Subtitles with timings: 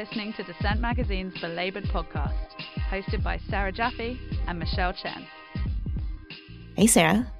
[0.00, 2.32] listening to Dissent Magazine's Belabored podcast,
[2.88, 5.26] hosted by Sarah Jaffe and Michelle Chen.
[6.74, 7.30] Hey, Sarah.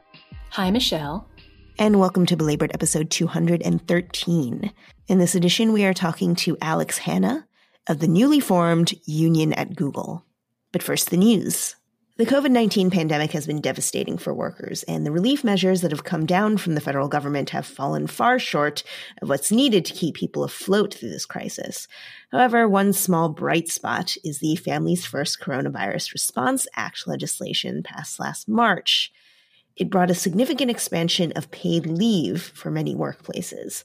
[0.51, 1.27] Hi, Michelle.
[1.79, 4.73] And welcome to Belabored episode 213.
[5.09, 7.49] In this edition, we are talking to Alex Hanna
[7.87, 10.27] of the newly formed Union at Google.
[10.71, 11.77] But first, the news.
[12.21, 16.05] The COVID 19 pandemic has been devastating for workers, and the relief measures that have
[16.05, 18.83] come down from the federal government have fallen far short
[19.23, 21.89] of what's needed to keep people afloat through this crisis.
[22.31, 28.47] However, one small bright spot is the Families First Coronavirus Response Act legislation passed last
[28.47, 29.11] March.
[29.75, 33.83] It brought a significant expansion of paid leave for many workplaces.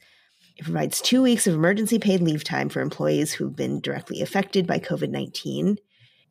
[0.57, 4.67] It provides two weeks of emergency paid leave time for employees who've been directly affected
[4.67, 5.77] by COVID 19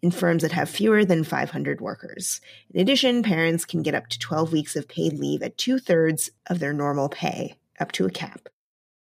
[0.05, 2.43] in firms that have fewer than 500 workers.
[2.75, 6.31] In addition, parents can get up to 12 weeks of paid leave at two thirds
[6.47, 8.51] of their normal pay, up to a cap.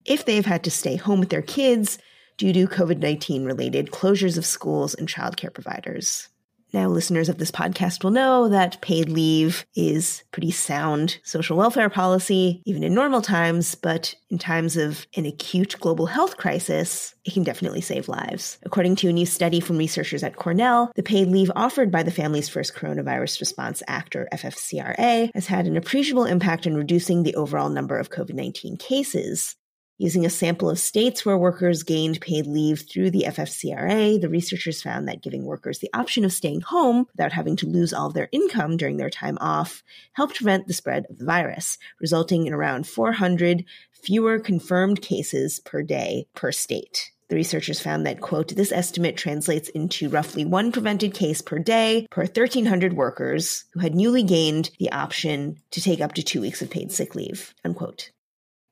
[0.04, 1.98] If they've had to stay home with their kids
[2.36, 6.28] due to COVID 19 related closures of schools and childcare providers.
[6.72, 11.90] Now, listeners of this podcast will know that paid leave is pretty sound social welfare
[11.90, 17.34] policy, even in normal times, but in times of an acute global health crisis, it
[17.34, 18.58] can definitely save lives.
[18.62, 22.10] According to a new study from researchers at Cornell, the paid leave offered by the
[22.10, 27.34] Families First Coronavirus Response Act, or FFCRA, has had an appreciable impact in reducing the
[27.34, 29.56] overall number of COVID 19 cases.
[30.02, 34.82] Using a sample of states where workers gained paid leave through the FFCRA, the researchers
[34.82, 38.14] found that giving workers the option of staying home without having to lose all of
[38.14, 42.52] their income during their time off helped prevent the spread of the virus, resulting in
[42.52, 47.12] around 400 fewer confirmed cases per day per state.
[47.28, 52.08] The researchers found that, quote, this estimate translates into roughly one prevented case per day
[52.10, 56.60] per 1,300 workers who had newly gained the option to take up to two weeks
[56.60, 58.10] of paid sick leave, unquote.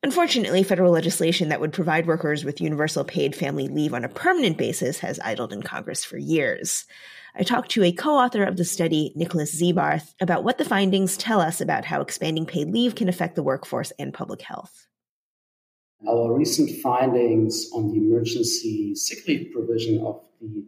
[0.03, 4.57] Unfortunately, federal legislation that would provide workers with universal paid family leave on a permanent
[4.57, 6.87] basis has idled in Congress for years.
[7.35, 11.19] I talked to a co author of the study, Nicholas Ziebarth, about what the findings
[11.19, 14.87] tell us about how expanding paid leave can affect the workforce and public health.
[16.09, 20.65] Our recent findings on the emergency sick leave provision of the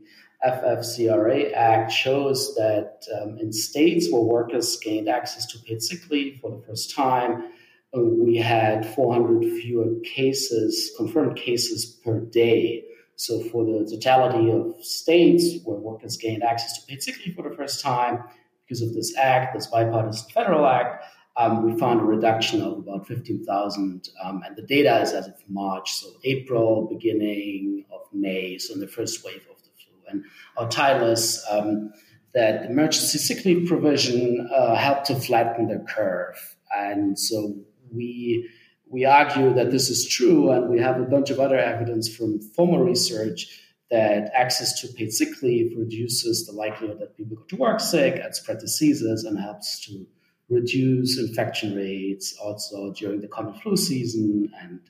[0.46, 6.38] FFCRA Act shows that um, in states where workers gained access to paid sick leave
[6.40, 7.51] for the first time,
[8.00, 12.84] we had 400 fewer cases, confirmed cases per day.
[13.16, 17.48] So for the totality of states where workers gained access to paid sick leave for
[17.48, 18.24] the first time
[18.64, 21.04] because of this act, this bipartisan federal act,
[21.36, 24.08] um, we found a reduction of about 15,000.
[24.24, 28.80] Um, and the data is as of March, so April, beginning of May, so in
[28.80, 29.94] the first wave of the flu.
[30.08, 30.24] And
[30.56, 31.92] our title is um,
[32.34, 36.56] that emergency sick leave provision uh, helped to flatten the curve.
[36.74, 37.54] And so
[37.94, 38.48] we
[38.88, 42.40] we argue that this is true, and we have a bunch of other evidence from
[42.40, 43.60] former research
[43.90, 48.20] that access to paid sick leave reduces the likelihood that people go to work sick
[48.22, 50.06] and spread diseases and helps to
[50.48, 54.50] reduce infection rates also during the common flu season.
[54.60, 54.80] And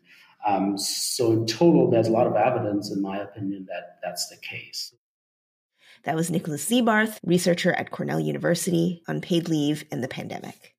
[0.46, 4.36] um, so, in total, there's a lot of evidence, in my opinion, that that's the
[4.36, 4.94] case.
[6.04, 10.74] That was Nicholas Ziebarth, researcher at Cornell University on paid leave and the pandemic.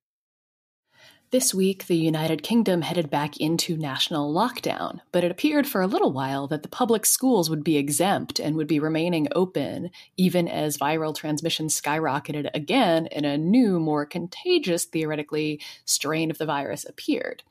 [1.34, 5.86] This week, the United Kingdom headed back into national lockdown, but it appeared for a
[5.88, 10.46] little while that the public schools would be exempt and would be remaining open, even
[10.46, 16.84] as viral transmission skyrocketed again and a new, more contagious, theoretically, strain of the virus
[16.84, 17.42] appeared.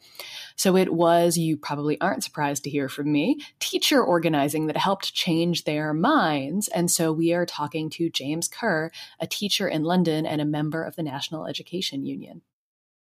[0.56, 5.14] So it was, you probably aren't surprised to hear from me, teacher organizing that helped
[5.14, 6.70] change their minds.
[6.70, 10.84] And so we are talking to James Kerr, a teacher in London and a member
[10.84, 12.44] of the National Education Union.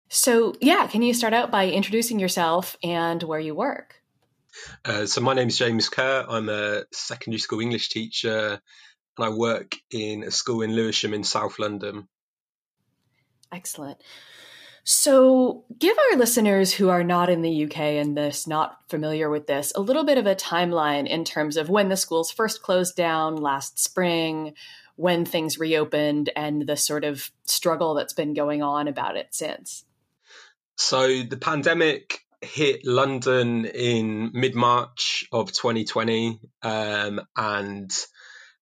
[0.09, 4.01] So, yeah, can you start out by introducing yourself and where you work?
[4.83, 6.25] Uh, so, my name is James Kerr.
[6.27, 8.59] I'm a secondary school English teacher
[9.17, 12.07] and I work in a school in Lewisham in South London.
[13.51, 14.01] Excellent.
[14.83, 19.45] So, give our listeners who are not in the UK and this not familiar with
[19.45, 22.95] this a little bit of a timeline in terms of when the schools first closed
[22.95, 24.55] down last spring,
[24.95, 29.85] when things reopened, and the sort of struggle that's been going on about it since.
[30.79, 37.91] So the pandemic hit London in mid March of 2020, um, and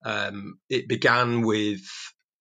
[0.03, 1.81] um, it began with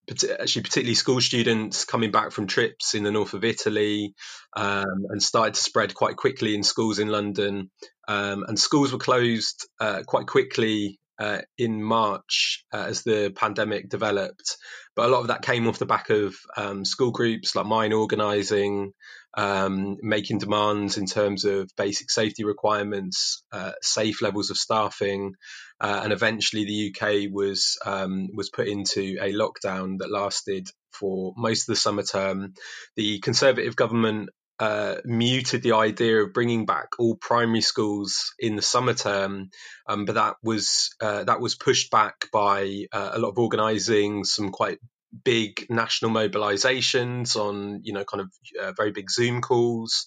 [0.09, 4.15] actually particularly school students coming back from trips in the north of Italy
[4.57, 7.71] um, and started to spread quite quickly in schools in London.
[8.09, 13.91] Um, and schools were closed uh, quite quickly uh, in March uh, as the pandemic
[13.91, 14.57] developed.
[14.95, 17.93] But a lot of that came off the back of um, school groups like mine
[17.93, 18.93] organising,
[19.37, 25.35] um, making demands in terms of basic safety requirements, uh, safe levels of staffing,
[25.81, 31.35] uh, and eventually the UK was um, was put into a lockdown that lasted for
[31.37, 32.55] most of the summer term.
[32.97, 38.63] The Conservative government uh, muted the idea of bringing back all primary schools in the
[38.63, 39.51] summer term,
[39.87, 44.25] um, but that was uh, that was pushed back by uh, a lot of organising,
[44.25, 44.79] some quite
[45.25, 48.31] big national mobilisations on you know kind of
[48.61, 50.07] uh, very big Zoom calls.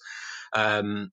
[0.52, 1.10] Um,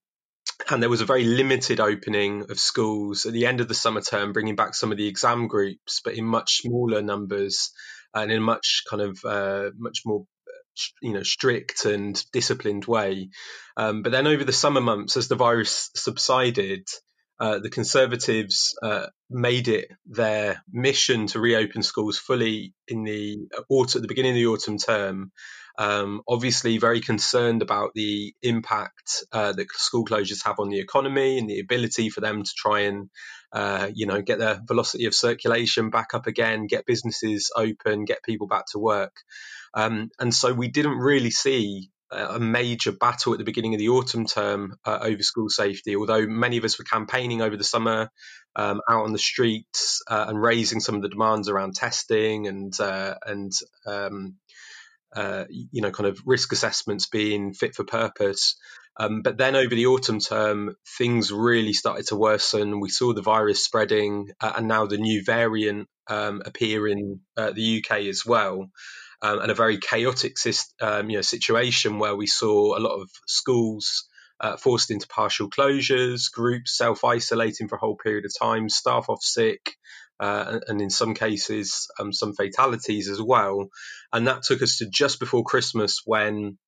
[0.70, 4.00] and there was a very limited opening of schools at the end of the summer
[4.00, 7.70] term, bringing back some of the exam groups, but in much smaller numbers
[8.12, 10.24] and in a much kind of uh, much more
[11.02, 13.30] you know strict and disciplined way.
[13.76, 16.86] Um, but then over the summer months, as the virus subsided,
[17.40, 23.38] uh, the Conservatives uh, made it their mission to reopen schools fully in the
[23.68, 25.32] autumn, at the beginning of the autumn term.
[25.78, 31.38] Um, obviously, very concerned about the impact uh, that school closures have on the economy
[31.38, 33.10] and the ability for them to try and,
[33.52, 38.24] uh, you know, get their velocity of circulation back up again, get businesses open, get
[38.24, 39.14] people back to work.
[39.72, 43.90] Um, and so we didn't really see a major battle at the beginning of the
[43.90, 48.10] autumn term uh, over school safety, although many of us were campaigning over the summer
[48.58, 52.78] um, out on the streets uh, and raising some of the demands around testing and
[52.80, 53.52] uh, and
[53.86, 54.34] um,
[55.14, 58.56] uh, you know kind of risk assessments being fit for purpose.
[59.00, 62.80] Um, but then over the autumn term, things really started to worsen.
[62.80, 67.52] We saw the virus spreading, uh, and now the new variant um, appear in uh,
[67.52, 68.68] the UK as well
[69.22, 70.36] um, and a very chaotic
[70.80, 74.04] um, you know, situation where we saw a lot of schools
[74.40, 79.08] uh, forced into partial closures, groups self isolating for a whole period of time, staff
[79.08, 79.76] off sick,
[80.20, 83.68] uh, and in some cases, um, some fatalities as well.
[84.12, 86.58] And that took us to just before Christmas when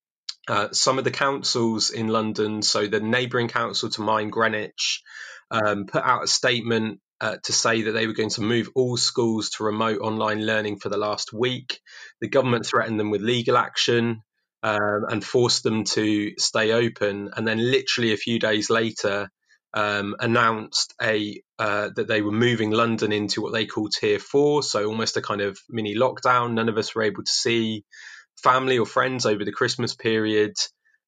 [0.49, 5.03] uh, some of the councils in London, so the neighbouring council to mine, Greenwich,
[5.51, 8.97] um, put out a statement uh, to say that they were going to move all
[8.97, 11.81] schools to remote online learning for the last week.
[12.21, 14.23] The government threatened them with legal action
[14.63, 17.31] um, and forced them to stay open.
[17.37, 19.31] And then, literally a few days later,
[19.75, 24.63] um, announced a uh, that they were moving London into what they call Tier Four,
[24.63, 26.55] so almost a kind of mini lockdown.
[26.55, 27.85] None of us were able to see
[28.43, 30.55] family or friends over the Christmas period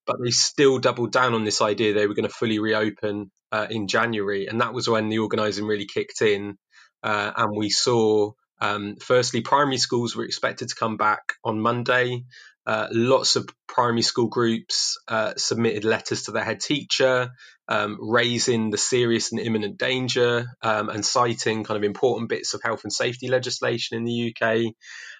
[0.07, 3.67] but they still doubled down on this idea they were going to fully reopen uh,
[3.71, 6.57] in January, and that was when the organising really kicked in,
[7.03, 8.33] uh, and we saw.
[8.61, 12.23] Um, firstly, primary schools were expected to come back on Monday.
[12.65, 17.31] Uh, lots of primary school groups uh, submitted letters to their head teacher,
[17.69, 22.63] um, raising the serious and imminent danger um, and citing kind of important bits of
[22.63, 24.75] health and safety legislation in the UK.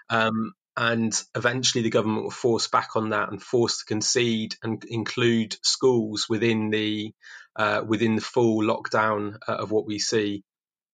[0.09, 4.83] Um, and eventually the government were forced back on that and forced to concede and
[4.85, 7.13] include schools within the
[7.57, 10.43] uh, within the full lockdown uh, of what we see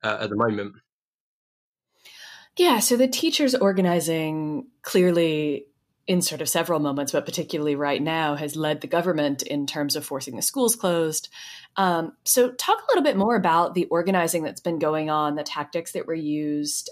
[0.02, 0.74] uh, at the moment.
[2.56, 5.66] Yeah, so the teachers organizing clearly
[6.08, 9.94] in sort of several moments, but particularly right now, has led the government in terms
[9.94, 11.28] of forcing the schools closed.
[11.76, 15.44] Um, so, talk a little bit more about the organizing that's been going on, the
[15.44, 16.90] tactics that were used,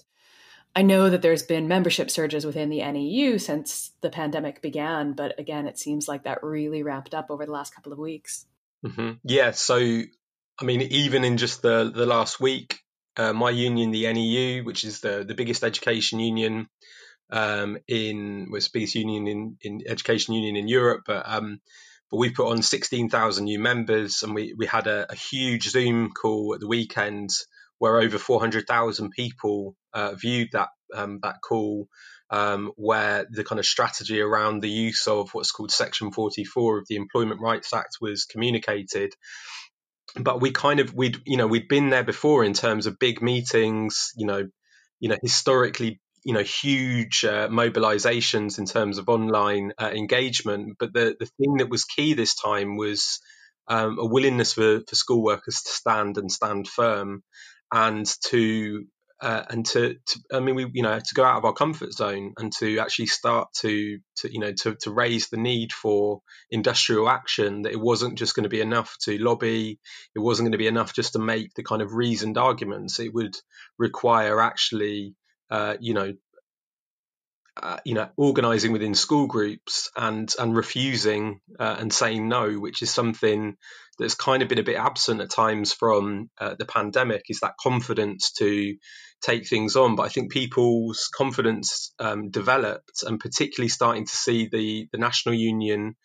[0.76, 5.40] I know that there's been membership surges within the NEU since the pandemic began, but
[5.40, 8.44] again, it seems like that really ramped up over the last couple of weeks.
[8.84, 9.12] Mm-hmm.
[9.24, 12.80] Yeah, so I mean, even in just the the last week,
[13.16, 16.68] uh, my union, the NEU, which is the the biggest education union
[17.30, 21.60] um, in, with biggest union in, in education union in Europe, but um,
[22.10, 26.10] but we put on 16,000 new members, and we we had a, a huge Zoom
[26.12, 27.30] call at the weekend
[27.78, 31.88] where over 400,000 people uh, viewed that um, that call,
[32.30, 36.86] um, where the kind of strategy around the use of what's called Section 44 of
[36.88, 39.12] the Employment Rights Act was communicated.
[40.14, 43.20] But we kind of we'd you know we'd been there before in terms of big
[43.20, 44.48] meetings, you know,
[45.00, 50.76] you know historically you know huge uh, mobilizations in terms of online uh, engagement.
[50.78, 53.20] But the the thing that was key this time was
[53.68, 57.22] um, a willingness for, for school workers to stand and stand firm
[57.72, 58.86] and to
[59.20, 61.92] uh, and to, to, I mean, we, you know, to go out of our comfort
[61.92, 66.20] zone and to actually start to, to you know, to, to raise the need for
[66.50, 67.62] industrial action.
[67.62, 69.78] That it wasn't just going to be enough to lobby.
[70.14, 73.00] It wasn't going to be enough just to make the kind of reasoned arguments.
[73.00, 73.36] It would
[73.78, 75.14] require actually,
[75.50, 76.14] uh, you know,
[77.62, 82.82] uh, you know, organising within school groups and and refusing uh, and saying no, which
[82.82, 83.56] is something
[83.98, 87.54] that's kind of been a bit absent at times from uh, the pandemic, is that
[87.60, 88.76] confidence to
[89.22, 89.96] take things on.
[89.96, 95.34] But I think people's confidence um, developed, and particularly starting to see the the national
[95.34, 95.96] union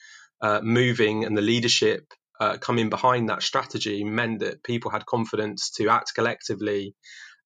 [0.41, 2.05] uh, moving and the leadership
[2.39, 6.95] uh, coming behind that strategy meant that people had confidence to act collectively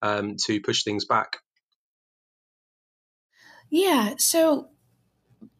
[0.01, 1.37] um, to push things back.
[3.75, 4.13] Yeah.
[4.17, 4.69] So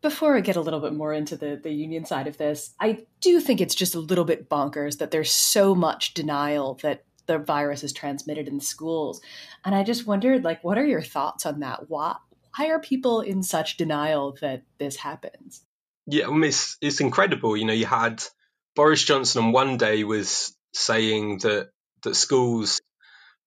[0.02, 3.08] before I get a little bit more into the, the union side of this, I
[3.20, 7.40] do think it's just a little bit bonkers that there's so much denial that the
[7.40, 9.20] virus is transmitted in schools.
[9.66, 11.90] And I just wondered, like, what are your thoughts on that?
[11.90, 12.16] Why,
[12.56, 15.66] why are people in such denial that this happens?
[16.08, 17.58] Yeah, i it's, it's incredible.
[17.58, 18.24] You know, you had
[18.78, 21.72] Boris Johnson on one day was saying that
[22.04, 22.80] that schools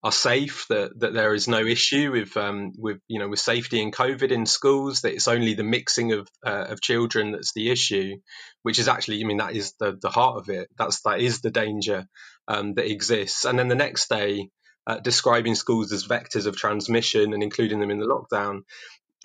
[0.01, 3.81] are safe, that, that there is no issue with um, with you know with safety
[3.81, 5.01] and COVID in schools.
[5.01, 8.17] That it's only the mixing of uh, of children that's the issue,
[8.63, 10.69] which is actually I mean that is the the heart of it.
[10.77, 12.05] That's that is the danger
[12.47, 13.45] um, that exists.
[13.45, 14.49] And then the next day,
[14.87, 18.61] uh, describing schools as vectors of transmission and including them in the lockdown.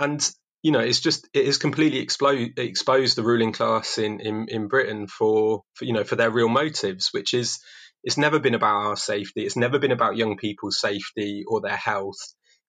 [0.01, 0.29] And
[0.63, 4.69] you know, it's just it has completely explode, exposed the ruling class in, in, in
[4.69, 7.61] Britain for, for you know for their real motives, which is
[8.05, 9.45] it's never been about our safety.
[9.45, 12.19] It's never been about young people's safety or their health.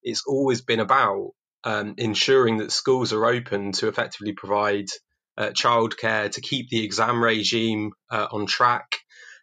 [0.01, 1.31] It's always been about
[1.65, 4.85] um, ensuring that schools are open to effectively provide
[5.37, 8.87] uh, childcare, to keep the exam regime uh, on track,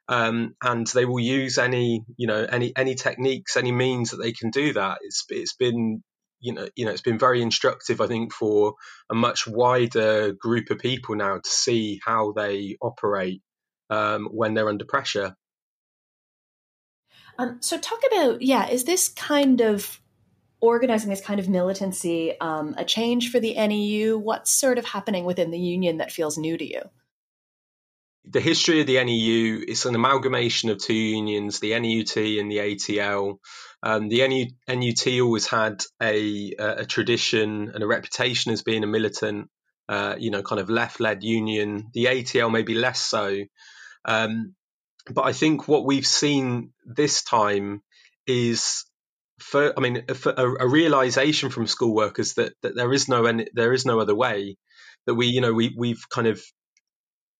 [0.08, 4.32] um, and they will use any you know any any techniques, any means that they
[4.32, 4.98] can do that.
[5.02, 6.02] It's it's been
[6.40, 8.74] you know you know it's been very instructive, I think, for
[9.10, 13.42] a much wider group of people now to see how they operate
[13.90, 15.34] um, when they're under pressure.
[17.42, 20.00] Um, so, talk about yeah, is this kind of
[20.60, 24.16] organizing this kind of militancy um, a change for the NEU?
[24.16, 26.82] What's sort of happening within the union that feels new to you?
[28.24, 32.58] The history of the NEU is an amalgamation of two unions, the NUT and the
[32.58, 33.38] ATL.
[33.82, 38.86] Um, the NU, NUT always had a, a, tradition and a reputation as being a
[38.86, 39.50] militant,
[39.88, 41.88] uh, you know, kind of left-led union.
[41.92, 43.40] The ATL maybe less so.
[44.04, 44.54] Um,
[45.10, 47.82] but I think what we've seen this time
[48.26, 48.84] is
[49.38, 53.24] for I mean for a, a, realization from school workers that, that there is no
[53.24, 54.56] any, there is no other way
[55.06, 56.40] that we you know we we've kind of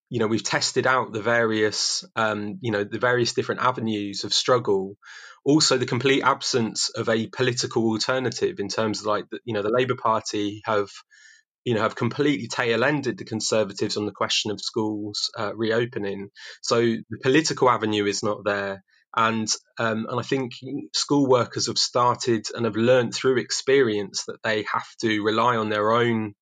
[0.09, 4.33] you know we've tested out the various um, you know the various different avenues of
[4.33, 4.97] struggle.
[5.45, 9.61] Also the complete absence of a political alternative in terms of like the, you know
[9.61, 10.89] the Labour Party have
[11.65, 16.29] you know, have completely tail-ended the Conservatives on the question of schools uh, reopening.
[16.61, 18.83] So the political avenue is not there,
[19.15, 19.47] and
[19.79, 20.53] um, and I think
[20.93, 25.69] school workers have started and have learned through experience that they have to rely on
[25.69, 26.33] their own.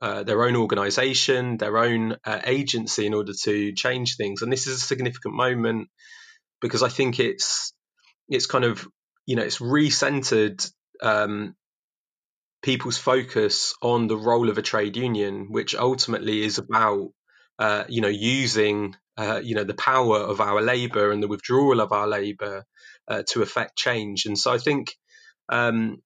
[0.00, 4.68] Uh, their own organisation, their own uh, agency, in order to change things, and this
[4.68, 5.88] is a significant moment
[6.60, 7.72] because I think it's
[8.28, 8.86] it's kind of
[9.26, 10.70] you know it's recentered
[11.02, 11.54] um,
[12.62, 17.10] people's focus on the role of a trade union, which ultimately is about
[17.58, 21.80] uh, you know using uh, you know the power of our labour and the withdrawal
[21.80, 22.64] of our labour
[23.08, 24.26] uh, to affect change.
[24.26, 24.94] And so I think
[25.48, 26.02] um,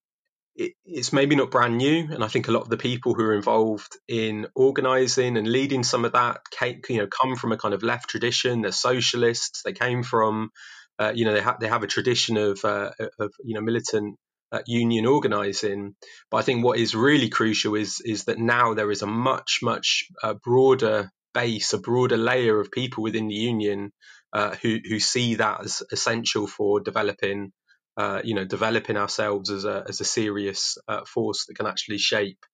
[0.55, 3.25] it, it's maybe not brand new, and I think a lot of the people who
[3.25, 7.59] are involved in organising and leading some of that, came, you know, come from a
[7.59, 8.63] kind of left tradition.
[8.63, 9.63] They're socialists.
[9.65, 10.51] They came from
[10.99, 14.17] uh, you know they have they have a tradition of, uh, of you know militant
[14.53, 15.95] uh, union organising.
[16.31, 19.61] But I think what is really crucial is is that now there is a much
[19.63, 23.93] much uh, broader base, a broader layer of people within the union
[24.33, 27.53] uh, who who see that as essential for developing,
[27.97, 31.99] uh, you know, developing ourselves as a as a serious uh, force that can actually
[31.99, 32.45] shape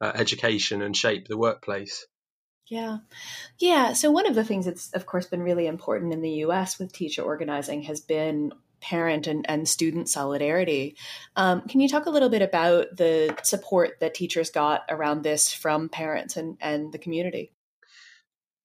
[0.00, 2.06] uh, education and shape the workplace.
[2.66, 2.98] Yeah.
[3.58, 3.92] Yeah.
[3.92, 6.92] So, one of the things that's, of course, been really important in the US with
[6.92, 8.52] teacher organizing has been
[8.84, 10.96] parent and, and student solidarity.
[11.36, 15.52] Um, can you talk a little bit about the support that teachers got around this
[15.52, 17.50] from parents and, and the community?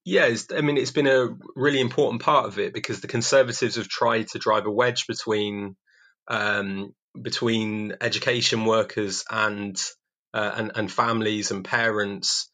[0.03, 3.87] Yeah, I mean, it's been a really important part of it because the Conservatives have
[3.87, 5.75] tried to drive a wedge between
[6.27, 9.79] um, between education workers and,
[10.33, 12.49] uh, and and families and parents,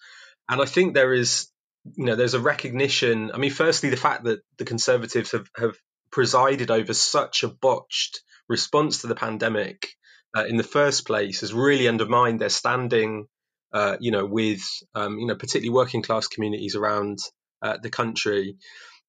[0.50, 1.48] and I think there is
[1.94, 3.32] you know there's a recognition.
[3.34, 5.78] I mean, firstly, the fact that the Conservatives have have
[6.16, 9.90] presided over such a botched response to the pandemic
[10.34, 13.28] uh, in the first place has really undermined their standing,
[13.74, 14.62] uh, you know, with
[14.94, 17.20] um, you know particularly working class communities around
[17.62, 18.56] uh, the country.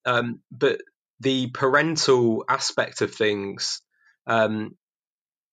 [0.05, 0.81] Um, but
[1.21, 3.83] the parental aspect of things
[4.27, 4.77] um,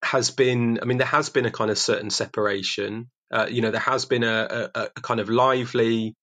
[0.03, 3.12] has been, I mean, there has been a kind of certain separation.
[3.31, 6.15] Uh, you know, there has been a, a, a kind of lively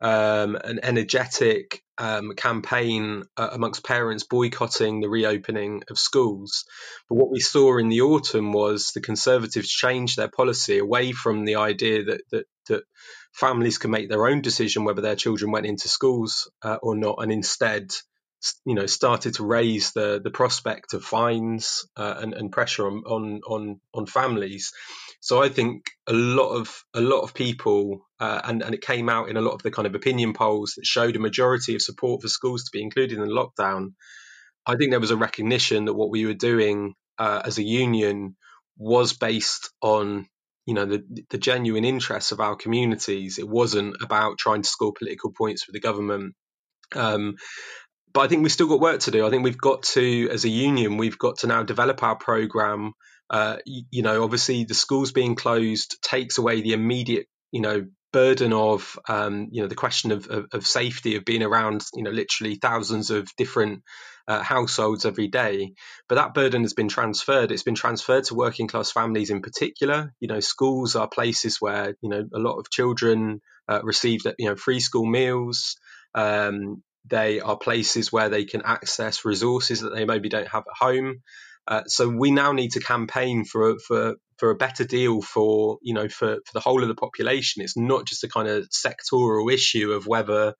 [0.00, 6.64] um, an energetic um, campaign uh, amongst parents boycotting the reopening of schools.
[7.08, 11.44] But what we saw in the autumn was the Conservatives changed their policy away from
[11.44, 12.84] the idea that that, that
[13.32, 17.16] families can make their own decision whether their children went into schools uh, or not,
[17.20, 17.90] and instead
[18.66, 23.02] you know started to raise the the prospect of fines uh, and, and pressure on,
[23.06, 24.72] on on on families.
[25.24, 29.08] So I think a lot of a lot of people, uh, and and it came
[29.08, 31.80] out in a lot of the kind of opinion polls that showed a majority of
[31.80, 33.94] support for schools to be included in the lockdown.
[34.66, 38.36] I think there was a recognition that what we were doing uh, as a union
[38.76, 40.26] was based on
[40.66, 43.38] you know the the genuine interests of our communities.
[43.38, 46.34] It wasn't about trying to score political points for the government.
[46.94, 47.36] Um,
[48.12, 49.26] but I think we've still got work to do.
[49.26, 52.92] I think we've got to, as a union, we've got to now develop our program
[53.30, 58.52] uh, you, know, obviously the schools being closed takes away the immediate, you know, burden
[58.52, 62.10] of, um, you know, the question of, of, of, safety of being around, you know,
[62.10, 63.82] literally thousands of different
[64.28, 65.72] uh, households every day.
[66.08, 67.50] But that burden has been transferred.
[67.50, 70.14] It's been transferred to working class families in particular.
[70.20, 74.48] You know, schools are places where, you know, a lot of children uh, receive, you
[74.48, 75.76] know, free school meals.
[76.14, 80.76] Um, they are places where they can access resources that they maybe don't have at
[80.86, 81.22] home.
[81.66, 85.94] Uh, so we now need to campaign for for for a better deal for you
[85.94, 87.62] know for, for the whole of the population.
[87.62, 90.54] It's not just a kind of sectoral issue of whether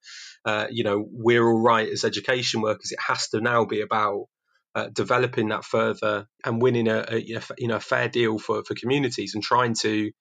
[0.45, 2.91] uh, you know we're all right as education workers.
[2.91, 4.25] It has to now be about
[4.73, 8.75] uh, developing that further and winning a, a, you know a fair deal for for
[8.75, 10.11] communities and trying to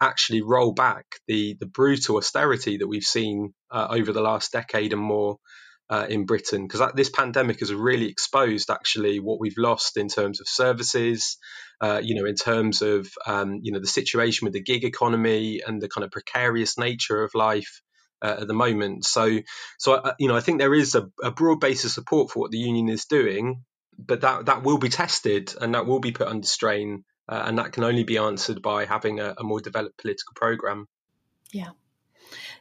[0.00, 4.92] actually roll back the the brutal austerity that we've seen uh, over the last decade
[4.92, 5.36] and more
[5.90, 10.40] uh, in Britain because this pandemic has really exposed actually what we've lost in terms
[10.40, 11.36] of services,
[11.80, 15.60] uh, you know, in terms of um, you know the situation with the gig economy
[15.66, 17.82] and the kind of precarious nature of life
[18.22, 19.04] uh, at the moment.
[19.04, 19.40] So,
[19.78, 22.40] so uh, you know, I think there is a, a broad base of support for
[22.40, 23.64] what the union is doing,
[23.98, 27.58] but that that will be tested and that will be put under strain, uh, and
[27.58, 30.86] that can only be answered by having a, a more developed political program.
[31.52, 31.70] Yeah.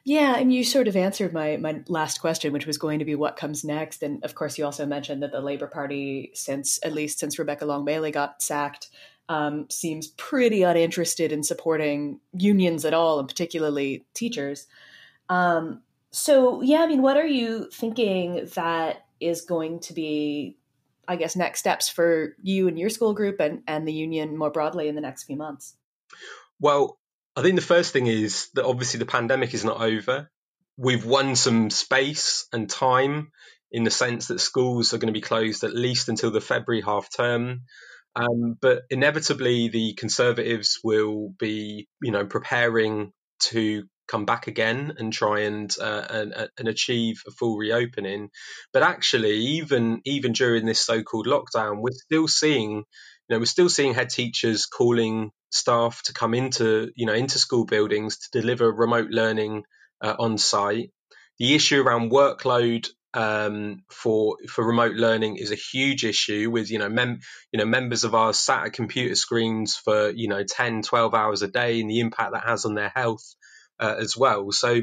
[0.04, 3.16] Yeah, and you sort of answered my my last question, which was going to be
[3.16, 4.04] what comes next.
[4.04, 7.66] And of course, you also mentioned that the Labour Party, since at least since Rebecca
[7.66, 8.90] Long Bailey got sacked,
[9.30, 14.68] um, seems pretty uninterested in supporting unions at all, and particularly teachers.
[15.30, 15.82] Um,
[16.12, 20.58] so, yeah, I mean, what are you thinking that is going to be,
[21.08, 24.52] I guess, next steps for you and your school group and, and the union more
[24.52, 25.76] broadly in the next few months?
[26.60, 26.98] Well,
[27.42, 30.30] I think the first thing is that obviously the pandemic is not over.
[30.78, 33.32] We've won some space and time
[33.72, 36.84] in the sense that schools are going to be closed at least until the February
[36.84, 37.62] half term.
[38.16, 43.12] Um, but inevitably, the Conservatives will be, you know, preparing
[43.46, 48.30] to come back again and try and, uh, and and achieve a full reopening.
[48.72, 53.70] But actually, even even during this so-called lockdown, we're still seeing, you know, we're still
[53.70, 58.72] seeing head teachers calling staff to come into you know into school buildings to deliver
[58.72, 59.64] remote learning
[60.02, 60.92] uh, on site.
[61.40, 66.80] The issue around workload um, for for remote learning is a huge issue with you
[66.80, 67.20] know mem-
[67.52, 71.42] you know members of ours sat at computer screens for you know 10 12 hours
[71.42, 73.36] a day and the impact that has on their health
[73.80, 74.82] uh, as well so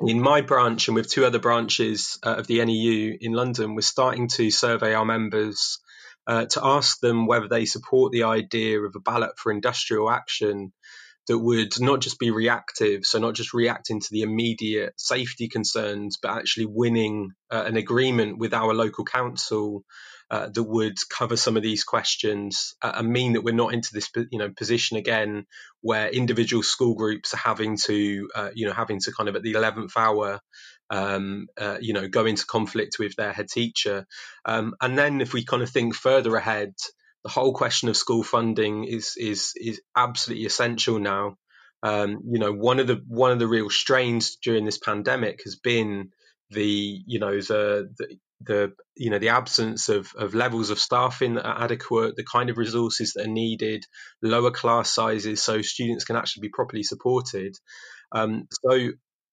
[0.00, 3.80] in my branch and with two other branches uh, of the NEU in London we're
[3.80, 5.78] starting to survey our members
[6.26, 10.72] uh, to ask them whether they support the idea of a ballot for industrial action
[11.26, 16.18] that would not just be reactive, so not just reacting to the immediate safety concerns,
[16.20, 19.84] but actually winning uh, an agreement with our local council
[20.30, 23.90] uh, that would cover some of these questions uh, and mean that we're not into
[23.92, 25.46] this you know position again
[25.80, 29.42] where individual school groups are having to uh, you know having to kind of at
[29.42, 30.40] the 11th hour
[30.90, 34.06] um, uh, you know go into conflict with their head teacher
[34.44, 36.74] um, and then if we kind of think further ahead
[37.24, 41.36] the whole question of school funding is is is absolutely essential now
[41.82, 45.56] um, you know one of the one of the real strains during this pandemic has
[45.56, 46.10] been
[46.50, 51.34] the you know the, the the you know the absence of, of levels of staffing
[51.34, 53.84] that are adequate, the kind of resources that are needed,
[54.22, 57.56] lower class sizes, so students can actually be properly supported.
[58.12, 58.72] Um, so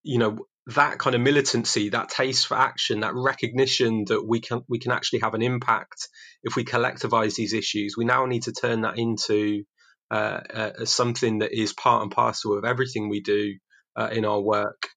[0.02, 4.62] you know that kind of militancy, that taste for action, that recognition that we can
[4.68, 6.08] we can actually have an impact
[6.44, 7.96] if we collectivize these issues.
[7.96, 9.64] We now need to turn that into
[10.10, 13.54] uh, uh, something that is part and parcel of everything we do
[13.96, 14.88] uh, in our work.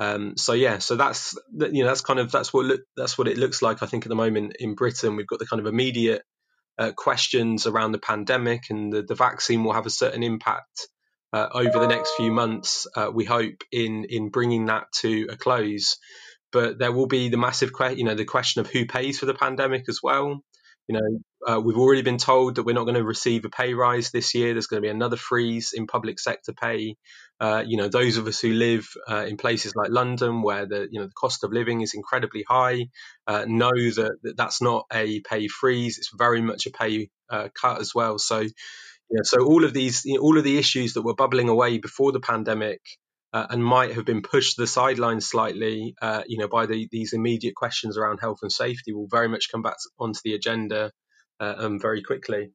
[0.00, 3.28] Um, so yeah, so that's you know that's kind of that's what look, that's what
[3.28, 3.82] it looks like.
[3.82, 6.22] I think at the moment in Britain, we've got the kind of immediate
[6.76, 10.88] uh, questions around the pandemic, and the, the vaccine will have a certain impact
[11.34, 12.88] uh, over the next few months.
[12.96, 15.98] Uh, we hope in in bringing that to a close,
[16.52, 19.26] but there will be the massive, que- you know, the question of who pays for
[19.26, 20.42] the pandemic as well.
[20.88, 23.74] You know, Uh, we've already been told that we're not going to receive a pay
[23.74, 24.54] rise this year.
[24.54, 26.96] There's going to be another freeze in public sector pay.
[27.40, 30.88] Uh, you know, those of us who live uh, in places like London, where the
[30.92, 32.86] you know the cost of living is incredibly high,
[33.26, 35.98] uh, know that, that, that's not a pay freeze.
[35.98, 37.10] It's very much a pay
[37.62, 38.18] cut as well.
[38.18, 38.44] So,
[39.10, 42.20] know, so all of these, all of the issues that were bubbling away before the
[42.20, 42.80] pandemic
[43.32, 46.88] uh, and might have been pushed to the sidelines slightly, uh, you know, by the,
[46.90, 50.92] these immediate questions around health and safety will very much come back onto the agenda
[51.40, 52.52] uh, um, very quickly.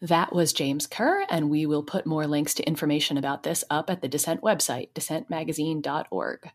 [0.00, 3.88] That was James Kerr, and we will put more links to information about this up
[3.88, 6.50] at the Dissent website, dissentmagazine.org.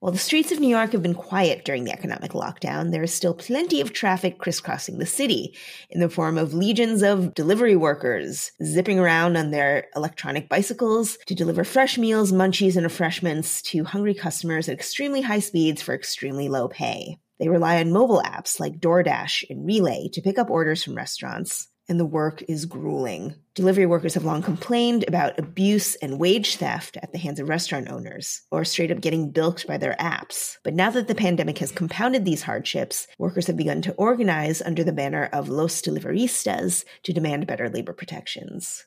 [0.00, 3.14] While the streets of New York have been quiet during the economic lockdown, there is
[3.14, 5.56] still plenty of traffic crisscrossing the city
[5.88, 11.34] in the form of legions of delivery workers zipping around on their electronic bicycles to
[11.34, 16.50] deliver fresh meals, munchies, and refreshments to hungry customers at extremely high speeds for extremely
[16.50, 17.16] low pay.
[17.38, 21.68] They rely on mobile apps like DoorDash and Relay to pick up orders from restaurants
[21.88, 23.34] and the work is grueling.
[23.54, 27.88] Delivery workers have long complained about abuse and wage theft at the hands of restaurant
[27.88, 30.58] owners, or straight up getting bilked by their apps.
[30.62, 34.84] But now that the pandemic has compounded these hardships, workers have begun to organize under
[34.84, 38.86] the banner of Los Deliveristas to demand better labor protections.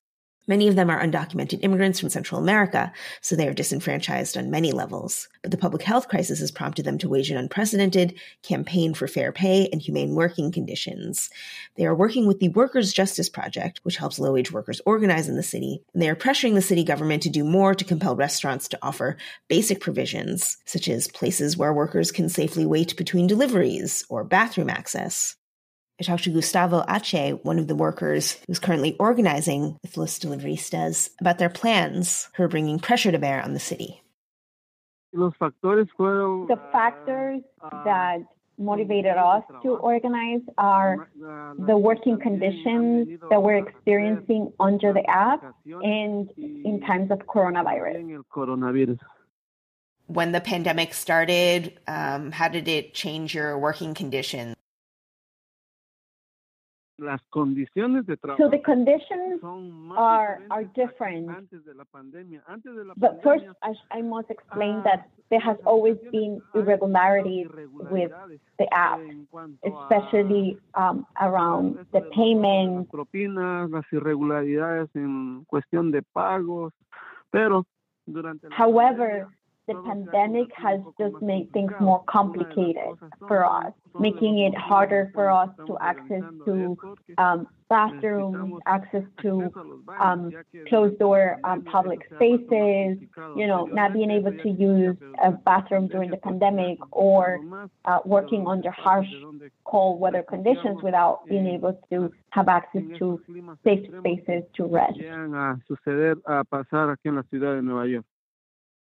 [0.50, 4.72] Many of them are undocumented immigrants from Central America, so they are disenfranchised on many
[4.72, 5.30] levels.
[5.44, 9.32] But the public health crisis has prompted them to wage an unprecedented campaign for fair
[9.32, 11.30] pay and humane working conditions.
[11.76, 15.36] They are working with the Workers' Justice Project, which helps low wage workers organize in
[15.36, 18.68] the city, and they are pressuring the city government to do more to compel restaurants
[18.70, 19.18] to offer
[19.50, 25.36] basic provisions, such as places where workers can safely wait between deliveries or bathroom access.
[26.00, 31.10] I talked to Gustavo Ajche, one of the workers who's currently organizing with Los Deliveristas,
[31.20, 34.02] about their plans for bringing pressure to bear on the city.
[35.12, 37.42] The factors
[37.84, 38.20] that
[38.58, 41.10] motivated us to organize are
[41.58, 48.24] the working conditions that we're experiencing under the app and in times of coronavirus.
[50.08, 54.56] When the pandemic started, um, how did it change your working conditions?
[57.00, 59.42] Las condiciones de trabajo so the conditions
[59.98, 61.28] are are different.
[62.98, 67.48] but first, I, I must explain that there has always been irregularities
[67.92, 68.12] with
[68.58, 69.00] the app,
[69.64, 72.90] especially um, around the payment.
[72.92, 76.74] Propinas, las irregularidades en cuestión de pagos,
[77.32, 77.66] pero
[78.06, 78.48] durante.
[78.52, 79.28] However,
[79.70, 82.90] the pandemic has just made things more complicated
[83.28, 86.78] for us, making it harder for us to access to
[87.18, 89.52] um, bathrooms, access to
[90.02, 90.32] um,
[90.68, 92.98] closed door um, public spaces,
[93.38, 97.40] you know, not being able to use a bathroom during the pandemic or
[97.86, 99.08] uh, working under harsh
[99.66, 103.22] cold weather conditions without being able to have access to
[103.64, 104.98] safe spaces to rest.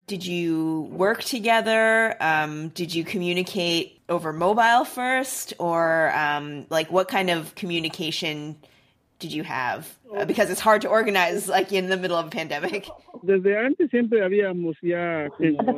[0.05, 2.21] Did you work together?
[2.21, 8.57] Um, did you communicate over mobile first, or um, like what kind of communication
[9.19, 9.89] did you have?
[10.15, 12.89] Uh, because it's hard to organize like in the middle of a pandemic.
[13.23, 13.39] The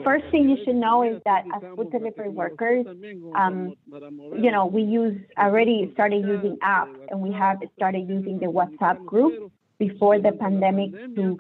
[0.03, 2.88] first thing you should know is that as food delivery workers,
[3.35, 3.75] um,
[4.35, 9.05] you know, we use already started using apps, and we have started using the WhatsApp
[9.05, 11.38] group before the pandemic to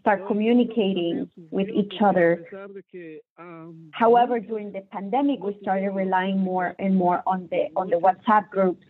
[0.00, 2.46] start communicating with each other.
[3.92, 8.48] However, during the pandemic, we started relying more and more on the on the WhatsApp
[8.50, 8.84] groups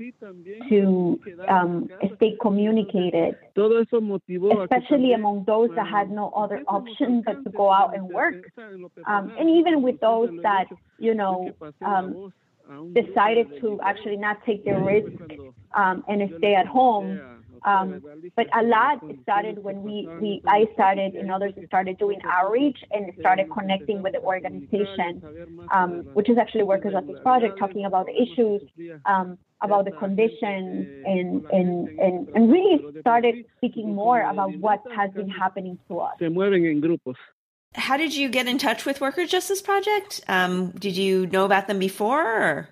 [0.68, 7.72] to um, stay communicated, especially among those that had no other option but to go
[7.72, 8.50] out and work,
[9.06, 10.66] um, and even with those that
[10.98, 11.50] you know.
[11.84, 12.32] Um,
[12.94, 15.10] decided to actually not take the risk
[15.74, 18.02] um, and stay at home um,
[18.36, 23.12] but a lot started when we, we I started and others started doing outreach and
[23.18, 25.22] started connecting with the organization,
[25.72, 28.62] um, which is actually Workers Justice Project, talking about the issues,
[29.04, 35.10] um, about the conditions, and, and, and, and really started speaking more about what has
[35.12, 36.16] been happening to us.
[37.74, 40.22] How did you get in touch with Workers Justice Project?
[40.26, 42.20] Um, did you know about them before?
[42.20, 42.68] Or?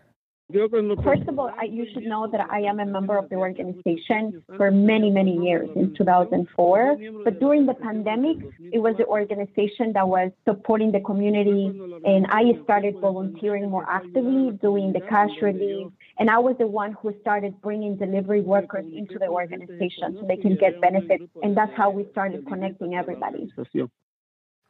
[0.51, 4.43] First of all, I, you should know that I am a member of the organization
[4.57, 6.97] for many, many years in 2004.
[7.23, 8.39] But during the pandemic,
[8.73, 11.67] it was the organization that was supporting the community,
[12.03, 16.97] and I started volunteering more actively, doing the cash relief, and I was the one
[17.03, 21.77] who started bringing delivery workers into the organization so they can get benefits, and that's
[21.77, 23.53] how we started connecting everybody.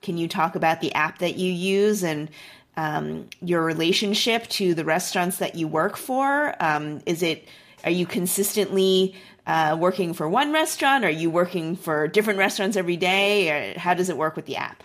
[0.03, 2.31] Can you talk about the app that you use and
[2.79, 6.55] um, your relationship to the restaurants that you work for?
[6.61, 7.47] Um, is it
[7.85, 11.05] are you consistently uh, working for one restaurant?
[11.05, 13.51] Are you working for different restaurants every day?
[13.51, 14.83] Or how does it work with the app?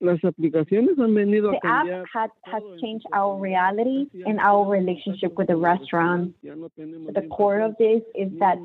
[0.00, 5.48] Las aplicaciones han venido the app has, has changed our reality and our relationship with
[5.48, 6.34] the restaurant.
[6.42, 8.56] The core of this is that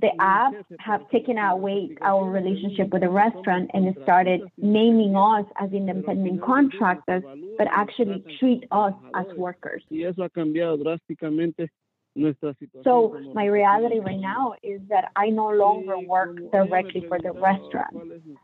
[0.00, 5.72] the app have taken away our relationship with the restaurant and started naming us as
[5.72, 7.24] independent contractors,
[7.58, 9.82] but actually treat us as workers.
[9.90, 11.70] Y eso ha cambiado drásticamente
[12.84, 18.02] so my reality right now is that I no longer work directly for the restaurant.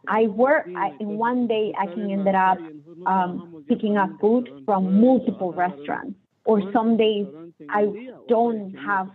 [0.08, 2.58] I work I, in one day I can end up
[3.06, 7.26] um, picking up food from multiple restaurants, or some days
[7.68, 7.92] I
[8.28, 9.08] don't have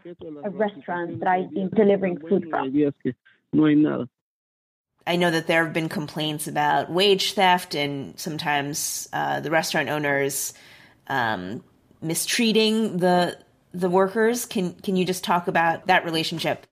[0.44, 2.74] a restaurant that I've been delivering food from.
[5.08, 9.90] I know that there have been complaints about wage theft and sometimes uh, the restaurant
[9.90, 10.54] owners
[11.08, 11.64] um,
[12.02, 13.38] mistreating the
[13.80, 14.46] the workers.
[14.46, 16.66] Can can you just talk about that relationship?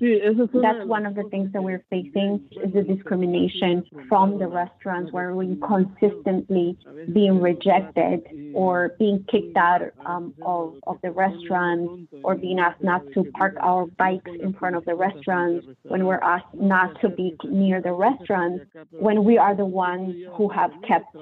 [0.00, 5.34] That's one of the things that we're facing is the discrimination from the restaurants where
[5.34, 6.76] we're consistently
[7.12, 8.22] being rejected
[8.54, 13.56] or being kicked out um, of, of the restaurant or being asked not to park
[13.60, 17.92] our bikes in front of the restaurants when we're asked not to be near the
[17.92, 21.14] restaurants when we are the ones who have kept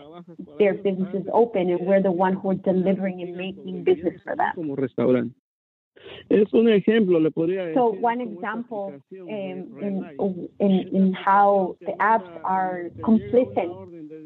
[0.59, 4.53] their businesses open and we're the ones who are delivering and making business for them.
[6.29, 7.75] Es un ejemplo, le podría decir.
[7.75, 13.71] So one example um, in, in, in how the apps are complicit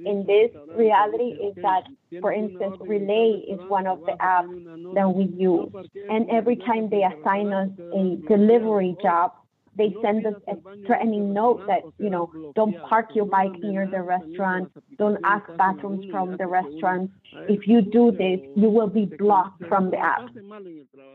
[0.07, 1.83] in this reality is that,
[2.21, 5.71] for instance, Relay is one of the apps that we use.
[6.09, 9.33] And every time they assign us a delivery job,
[9.77, 14.03] they send us a threatening note that, you know, don't park your bike near the
[14.03, 17.11] restaurant, don't ask bathrooms from the restaurant.
[17.49, 20.29] If you do this, you will be blocked from the app.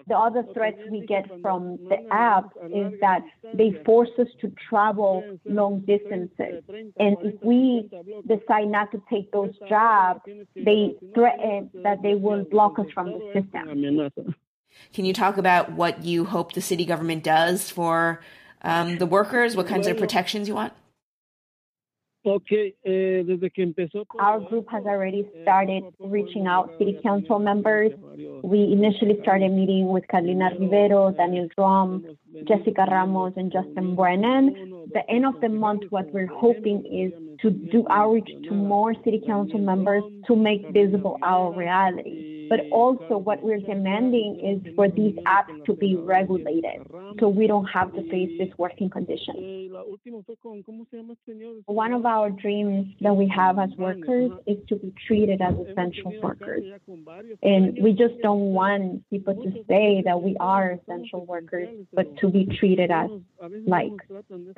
[0.08, 3.22] The other threats we get from the app is that
[3.54, 6.64] they force us to travel long distances.
[6.98, 7.90] And if we
[8.28, 10.22] decide not to take those jobs,
[10.56, 14.06] they threaten that they will block us from the system.
[14.94, 18.22] Can you talk about what you hope the city government does for
[18.64, 19.56] um, the workers?
[19.56, 20.74] What kinds of protections you want?
[22.24, 24.06] Okay, eh, desde que empezó.
[24.20, 27.92] Our group has already started reaching out city council members.
[28.44, 32.04] We initially started meeting with Carlina Rivera, Daniel Dromm,
[32.48, 34.90] Jessica Ramos, and Justin Brannan.
[34.94, 39.24] The end of the month, what we're hoping is to do outreach to more city
[39.26, 42.41] council members to make visible our reality.
[42.52, 46.82] But also, what we're demanding is for these apps to be regulated
[47.18, 49.72] so we don't have to face this working condition.
[51.66, 56.12] One of our dreams that we have as workers is to be treated as essential
[56.22, 56.64] workers.
[57.42, 62.28] And we just don't want people to say that we are essential workers, but to
[62.28, 63.10] be treated as
[63.66, 63.94] like,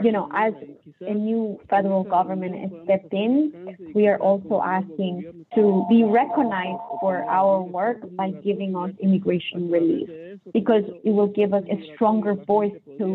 [0.02, 0.54] you know, as
[1.02, 7.24] a new federal government has stepped in, we are also asking to be recognized for
[7.30, 10.10] our work work by giving us immigration relief
[10.54, 13.08] because it will give us a stronger voice to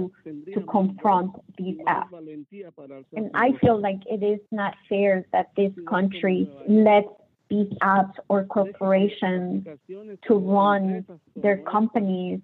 [0.54, 2.12] to confront these apps.
[3.18, 7.12] And I feel like it is not fair that this country lets
[7.52, 9.66] these apps or corporations
[10.26, 10.82] to run
[11.44, 12.40] their companies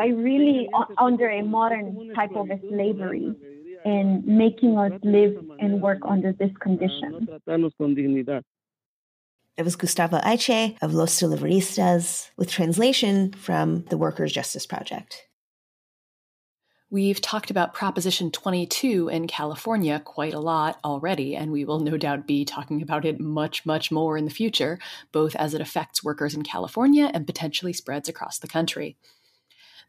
[0.00, 0.68] by really
[1.06, 3.28] under a modern type of slavery
[3.84, 7.28] and making us live and work under this condition.
[9.56, 15.28] It was Gustavo Ajche of Los Deliveristas with translation from the Workers' Justice Project.
[16.90, 21.96] We've talked about Proposition 22 in California quite a lot already, and we will no
[21.96, 24.80] doubt be talking about it much, much more in the future,
[25.12, 28.96] both as it affects workers in California and potentially spreads across the country.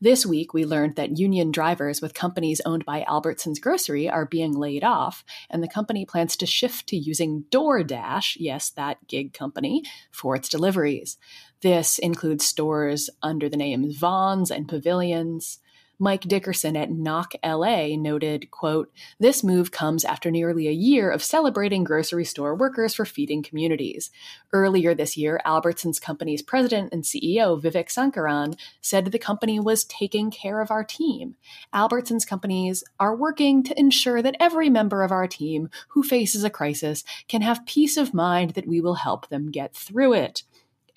[0.02, 4.52] This week, we learned that union drivers with companies owned by Albertsons Grocery are being
[4.52, 9.84] laid off, and the company plans to shift to using DoorDash, yes, that gig company,
[10.12, 11.18] for its deliveries.
[11.62, 15.60] This includes stores under the names Vons and Pavilions.
[15.98, 21.24] Mike Dickerson at Knock LA noted, quote, This move comes after nearly a year of
[21.24, 24.12] celebrating grocery store workers for feeding communities.
[24.52, 30.32] Earlier this year, Albertsons Company's president and CEO Vivek Sankaran said the company was taking
[30.32, 31.36] care of our team.
[31.74, 36.50] Albertsons companies are working to ensure that every member of our team who faces a
[36.50, 40.44] crisis can have peace of mind that we will help them get through it.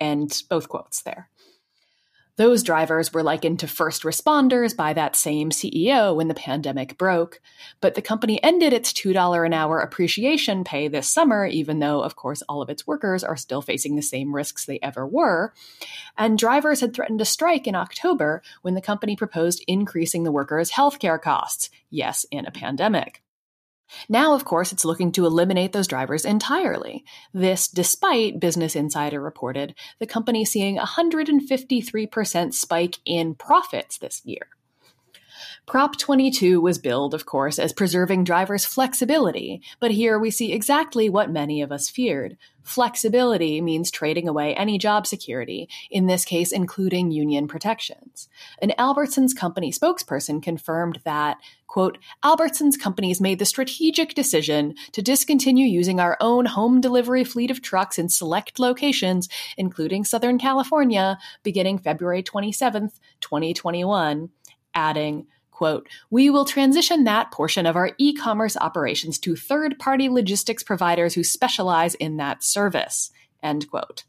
[0.01, 1.29] And both quotes there.
[2.39, 7.41] Those drivers were likened to first responders by that same CEO when the pandemic broke,
[7.81, 12.15] but the company ended its $2 an hour appreciation pay this summer, even though, of
[12.15, 15.53] course, all of its workers are still facing the same risks they ever were.
[16.17, 20.71] And drivers had threatened a strike in October when the company proposed increasing the workers'
[20.71, 21.71] healthcare costs.
[21.91, 23.21] Yes, in a pandemic.
[24.09, 27.05] Now, of course, it's looking to eliminate those drivers entirely.
[27.33, 34.49] This despite, Business Insider reported, the company seeing a 153% spike in profits this year.
[35.69, 41.11] Prop 22 was billed, of course, as preserving drivers' flexibility, but here we see exactly
[41.11, 42.39] what many of us feared.
[42.63, 48.31] Flexibility means trading away any job security, in this case, including union protections.
[48.63, 55.67] An Albertsons company spokesperson confirmed that, quote, Albertsons companies made the strategic decision to discontinue
[55.67, 59.29] using our own home delivery fleet of trucks in select locations,
[59.59, 64.31] including Southern California, beginning February 27th, 2021,
[64.75, 65.27] adding,
[65.59, 70.63] quote, we will transition that portion of our e commerce operations to third party logistics
[70.63, 73.11] providers who specialize in that service,
[73.43, 74.05] end quote.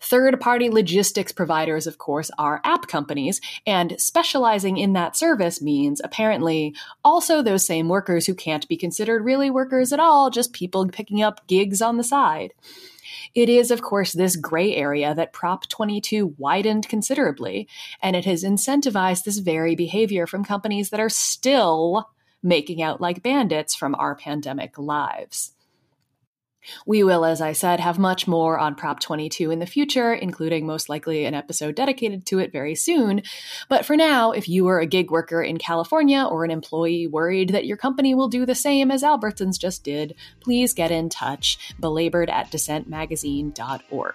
[0.00, 6.00] Third party logistics providers, of course, are app companies, and specializing in that service means
[6.02, 10.88] apparently also those same workers who can't be considered really workers at all, just people
[10.88, 12.52] picking up gigs on the side.
[13.34, 17.66] It is, of course, this gray area that Prop 22 widened considerably,
[18.02, 22.10] and it has incentivized this very behavior from companies that are still
[22.42, 25.52] making out like bandits from our pandemic lives.
[26.86, 30.66] We will, as I said, have much more on Prop 22 in the future, including
[30.66, 33.22] most likely an episode dedicated to it very soon.
[33.68, 37.50] But for now, if you are a gig worker in California or an employee worried
[37.50, 41.74] that your company will do the same as Albertsons just did, please get in touch,
[41.80, 44.14] belabored at dissentmagazine.org.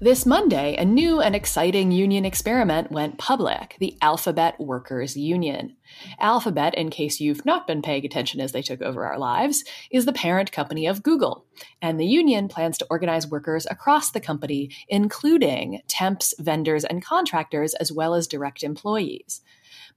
[0.00, 5.74] This Monday, a new and exciting union experiment went public the Alphabet Workers Union.
[6.20, 10.04] Alphabet, in case you've not been paying attention as they took over our lives, is
[10.04, 11.46] the parent company of Google.
[11.82, 17.74] And the union plans to organize workers across the company, including temps, vendors, and contractors,
[17.74, 19.40] as well as direct employees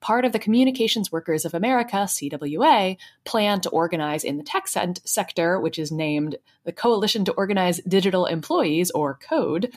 [0.01, 5.59] part of the Communications Workers of America, CWA, plan to organize in the tech sector,
[5.59, 6.35] which is named
[6.65, 9.73] the Coalition to Organize Digital Employees, or CODE.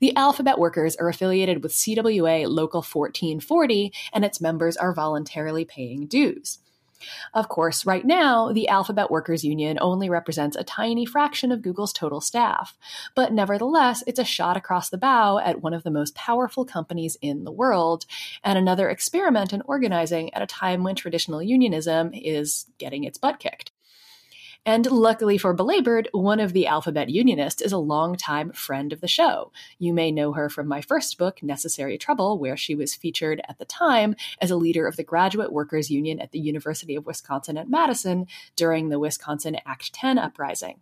[0.00, 6.06] The Alphabet workers are affiliated with CWA Local 1440, and its members are voluntarily paying
[6.06, 6.58] dues.
[7.34, 11.92] Of course, right now, the Alphabet Workers Union only represents a tiny fraction of Google's
[11.92, 12.76] total staff,
[13.14, 17.16] but nevertheless, it's a shot across the bow at one of the most powerful companies
[17.20, 18.06] in the world,
[18.42, 23.38] and another experiment in organizing at a time when traditional unionism is getting its butt
[23.38, 23.72] kicked.
[24.66, 29.06] And luckily for Belabored, one of the Alphabet Unionists is a longtime friend of the
[29.06, 29.52] show.
[29.78, 33.60] You may know her from my first book, Necessary Trouble, where she was featured at
[33.60, 37.56] the time as a leader of the Graduate Workers Union at the University of Wisconsin
[37.56, 38.26] at Madison
[38.56, 40.80] during the Wisconsin Act 10 uprising.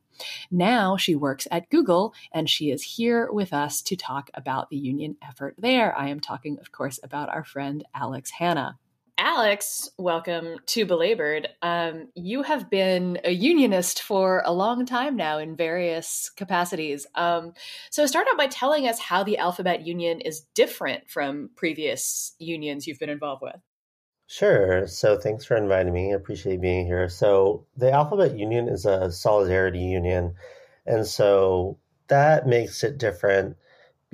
[0.51, 4.79] Now she works at Google and she is here with us to talk about the
[4.79, 5.95] union effort there.
[5.95, 8.79] I am talking, of course, about our friend Alex Hanna.
[9.19, 11.49] Alex, welcome to Belabored.
[11.63, 17.07] Um, you have been a unionist for a long time now in various capacities.
[17.15, 17.53] Um,
[17.91, 22.87] so, start out by telling us how the Alphabet Union is different from previous unions
[22.87, 23.57] you've been involved with.
[24.27, 24.87] Sure.
[24.89, 26.13] So, thanks for inviting me.
[26.13, 27.09] I appreciate being here.
[27.09, 30.35] So, the Alphabet Union is a solidarity union.
[30.87, 33.57] And so that makes it different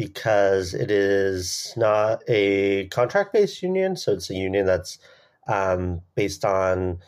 [0.00, 3.96] because it is not a contract based union.
[3.96, 4.98] So it's a union that's
[5.46, 7.00] um, based on,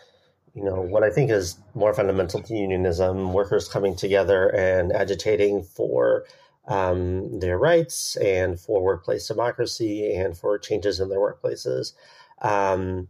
[0.55, 5.63] you know, what I think is more fundamental to unionism workers coming together and agitating
[5.63, 6.27] for
[6.69, 11.95] um, their rights and for workplace democracy and for changes in their workplaces.
[12.43, 13.09] Um,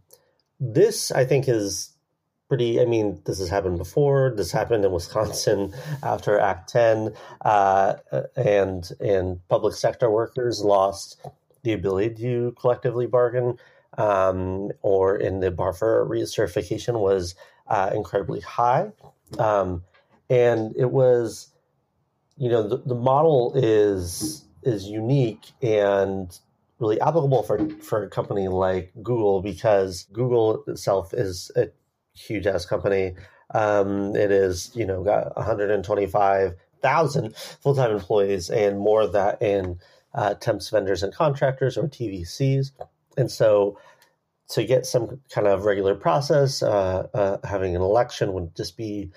[0.61, 1.92] this, I think, is
[2.53, 2.79] pretty.
[2.79, 4.31] I mean, this has happened before.
[4.37, 7.95] This happened in Wisconsin after Act Ten, uh,
[8.35, 11.19] and and public sector workers lost
[11.63, 13.57] the ability to collectively bargain,
[13.97, 17.33] um, or in the bar for recertification was
[17.69, 18.91] uh, incredibly high,
[19.39, 19.83] um,
[20.29, 21.47] and it was,
[22.37, 26.39] you know, the, the model is is unique and
[26.77, 31.69] really applicable for for a company like Google because Google itself is a
[32.13, 33.15] huge ass company.
[33.53, 39.79] Um, it is, you know, got 125,000 full time employees and more of that in
[40.13, 42.71] uh, temps, vendors, and contractors or TVCs.
[43.17, 43.77] And so
[44.49, 49.09] to get some kind of regular process, uh, uh, having an election would just be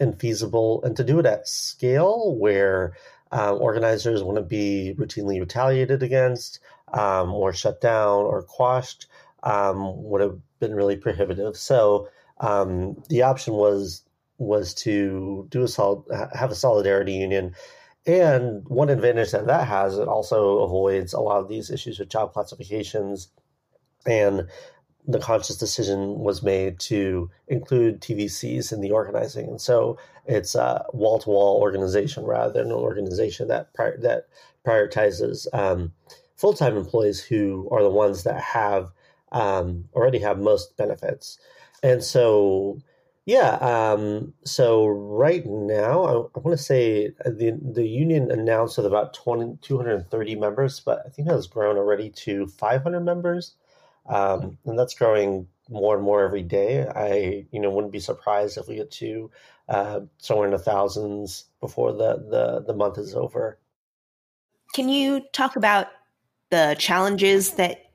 [0.00, 0.82] infeasible.
[0.84, 2.94] and to do it at scale where
[3.30, 6.60] um, organizers wouldn't be routinely retaliated against
[6.92, 9.06] um, or shut down or quashed
[9.44, 11.56] um, would have been really prohibitive.
[11.56, 12.08] So
[12.42, 14.02] um, the option was
[14.36, 17.54] was to do a solid have a solidarity union.
[18.04, 22.08] And one advantage that that has, it also avoids a lot of these issues with
[22.08, 23.28] job classifications.
[24.04, 24.48] And
[25.06, 30.84] the conscious decision was made to include TVCs in the organizing, and so it's a
[30.92, 34.28] wall-to-wall organization rather than an organization that pri- that
[34.64, 35.92] prioritizes um,
[36.36, 38.92] full-time employees who are the ones that have
[39.32, 41.38] um, already have most benefits,
[41.82, 42.78] and so
[43.24, 48.86] yeah, um, so right now I, I want to say the the union announced with
[48.86, 53.54] about 20, 230 members, but I think it has grown already to 500 members
[54.06, 56.86] um, and that's growing more and more every day.
[56.86, 59.30] I you know wouldn't be surprised if we get to
[59.68, 63.58] uh, somewhere in the thousands before the, the the month is over.
[64.74, 65.88] Can you talk about
[66.50, 67.91] the challenges that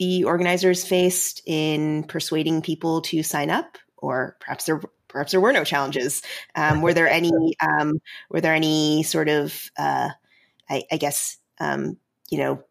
[0.00, 5.52] the organizers faced in persuading people to sign up, or perhaps there perhaps there were
[5.52, 6.22] no challenges.
[6.54, 10.08] Um, were there any um, were there any sort of uh,
[10.68, 11.98] I, I, guess um,
[12.30, 12.64] you know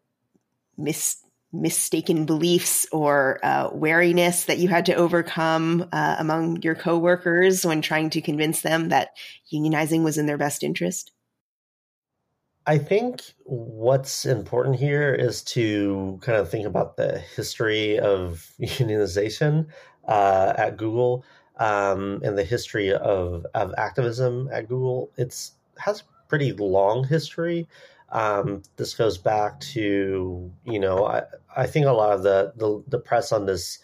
[0.76, 1.22] mis
[1.52, 7.80] mistaken beliefs or uh, wariness that you had to overcome uh, among your coworkers when
[7.80, 9.10] trying to convince them that
[9.52, 11.12] unionizing was in their best interest?
[12.70, 19.66] I think what's important here is to kind of think about the history of unionization
[20.06, 21.24] uh, at Google
[21.56, 25.10] um, and the history of, of activism at Google.
[25.16, 27.66] It's has a pretty long history.
[28.12, 31.22] Um, this goes back to you know I,
[31.56, 33.80] I think a lot of the, the, the press on this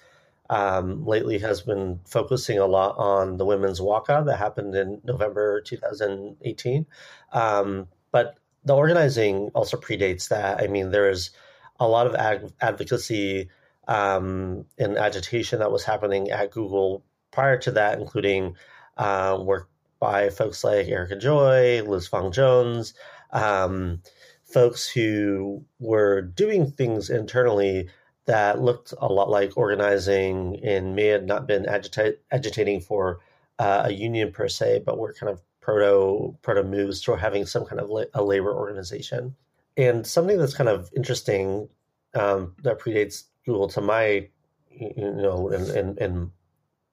[0.49, 5.61] um, lately has been focusing a lot on the women's walkout that happened in November
[5.61, 6.87] 2018,
[7.33, 10.61] um, but the organizing also predates that.
[10.63, 11.31] I mean, there's
[11.79, 13.49] a lot of ag- advocacy
[13.89, 18.57] um, and agitation that was happening at Google prior to that, including
[18.97, 19.69] uh, work
[20.01, 22.93] by folks like Erica Joy, Liz Fong Jones.
[23.31, 24.03] Um,
[24.45, 27.89] folks who were doing things internally
[28.25, 33.21] that looked a lot like organizing and may have not been agita- agitating for
[33.61, 37.67] uh, a union per se, but were kind of proto proto moves toward having some
[37.67, 39.35] kind of la- a labor organization.
[39.77, 41.69] And something that's kind of interesting
[42.15, 44.29] um, that predates Google to my,
[44.71, 46.31] you know, and, and, and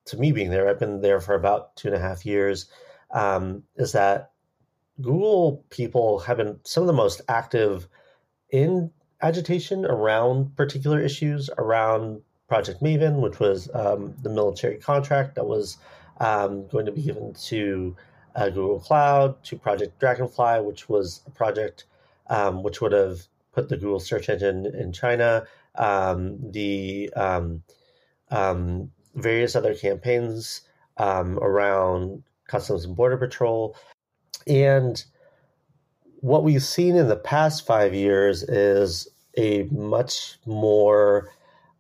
[0.06, 2.66] to me being there, I've been there for about two and a half years,
[3.12, 4.32] um, is that
[5.00, 7.88] Google people have been some of the most active
[8.50, 8.90] in
[9.22, 15.78] agitation around particular issues around Project Maven, which was um, the military contract that was
[16.20, 17.96] um, going to be given to
[18.36, 21.86] uh, Google Cloud, to Project Dragonfly, which was a project
[22.28, 23.22] um, which would have
[23.52, 27.64] put the Google search engine in China, um, the um,
[28.32, 30.62] um, various other campaigns
[31.00, 33.76] around Customs and Border Patrol.
[34.48, 35.04] And
[36.22, 39.08] what we've seen in the past five years is
[39.38, 41.30] a much more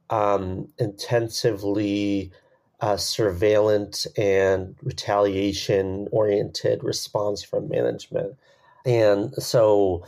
[0.09, 2.31] um, intensively
[2.83, 8.35] uh, surveillance and retaliation oriented response from management.
[8.85, 10.05] And so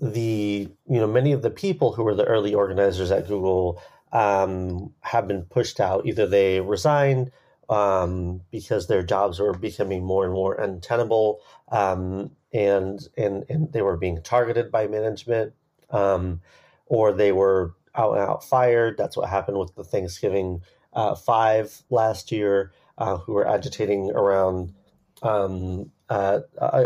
[0.00, 3.78] the you know many of the people who were the early organizers at Google
[4.10, 6.06] um, have been pushed out.
[6.06, 7.30] Either they resigned
[7.68, 13.82] um, because their jobs were becoming more and more untenable, um, and and and they
[13.82, 15.52] were being targeted by management,
[15.90, 16.40] um,
[16.86, 18.96] or they were out and out fired.
[18.96, 20.62] That's what happened with the Thanksgiving
[20.94, 24.74] uh, Five last year, uh, who were agitating around
[25.22, 26.40] um, uh,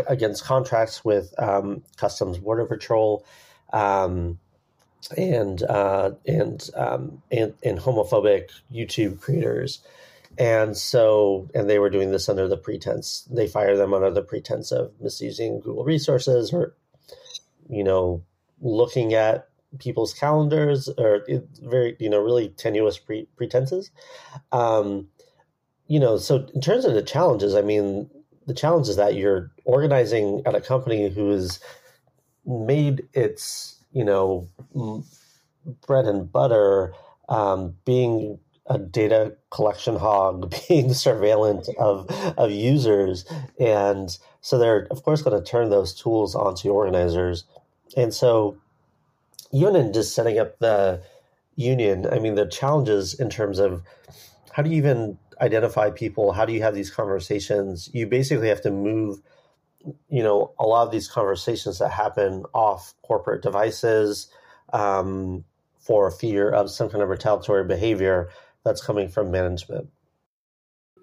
[0.07, 3.25] against contracts with um, Customs Border Patrol.
[3.71, 4.39] Um,
[5.17, 9.79] and uh, and, um, and and homophobic YouTube creators,
[10.37, 14.21] and so, and they were doing this under the pretense, they fire them under the
[14.21, 16.75] pretense of misusing Google resources or,
[17.69, 18.23] you know,
[18.61, 21.25] looking at people's calendars or
[21.61, 23.91] very, you know, really tenuous pre- pretenses.
[24.51, 25.07] Um,
[25.87, 28.09] you know, so in terms of the challenges, I mean,
[28.47, 31.59] the challenge is that you're organizing at a company who's
[32.45, 34.47] made its, you know,
[35.85, 36.93] bread and butter
[37.27, 43.25] um, being a data collection hog, being surveillance of of users,
[43.59, 47.45] and so they're of course going to turn those tools onto organizers,
[47.97, 48.57] and so
[49.51, 51.01] in just setting up the
[51.55, 53.83] union, I mean the challenges in terms of
[54.51, 56.31] how do you even identify people?
[56.31, 57.89] How do you have these conversations?
[57.93, 59.21] You basically have to move,
[60.09, 64.27] you know, a lot of these conversations that happen off corporate devices
[64.73, 65.45] um,
[65.79, 68.29] for fear of some kind of retaliatory behavior
[68.63, 69.89] that's coming from management.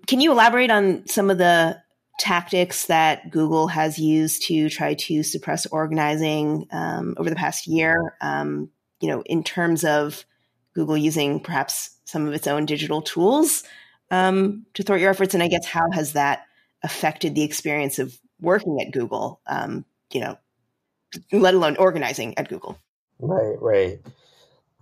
[0.06, 1.78] Can you elaborate on some of the
[2.18, 8.14] tactics that Google has used to try to suppress organizing um, over the past year?
[8.20, 10.24] Um, you know, in terms of
[10.74, 13.64] Google using perhaps some of its own digital tools
[14.10, 16.46] um, to thwart your efforts, and I guess how has that
[16.82, 19.40] affected the experience of working at Google?
[19.46, 20.38] Um, you know,
[21.32, 22.78] let alone organizing at Google.
[23.18, 24.00] Right, right.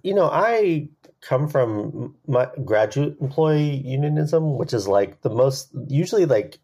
[0.02, 0.88] You know, I
[1.20, 6.58] come from my graduate employee unionism, which is like the most usually like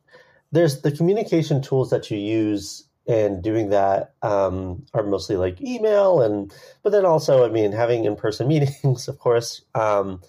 [0.53, 6.21] there's the communication tools that you use and doing that um, are mostly like email
[6.21, 9.63] and but then also i mean having in-person meetings of course.
[9.75, 10.21] Um,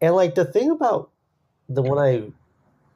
[0.00, 1.10] and like the thing about
[1.68, 2.22] the when i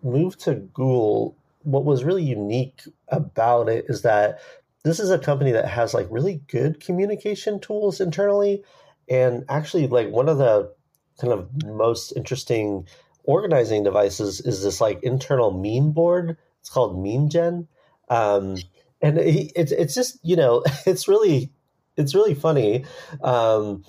[0.02, 4.38] moved to google what was really unique about it is that
[4.84, 8.62] this is a company that has like really good communication tools internally.
[9.10, 10.72] And actually like one of the
[11.20, 12.86] kind of most interesting
[13.24, 16.36] organizing devices is this like internal meme board
[16.66, 17.68] it's called MemeGen,
[18.08, 18.56] um,
[19.00, 21.52] and it's it's just you know it's really
[21.96, 22.84] it's really funny
[23.22, 23.84] um,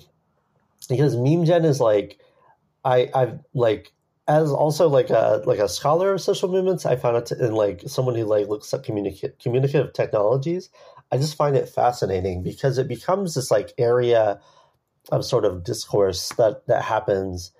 [0.88, 2.20] because MemeGen is like
[2.84, 3.90] I I've like
[4.28, 6.86] as also like a like a scholar of social movements.
[6.86, 10.70] I found it in like someone who like looks at communica- communicative technologies.
[11.10, 14.38] I just find it fascinating because it becomes this like area
[15.10, 17.50] of sort of discourse that that happens.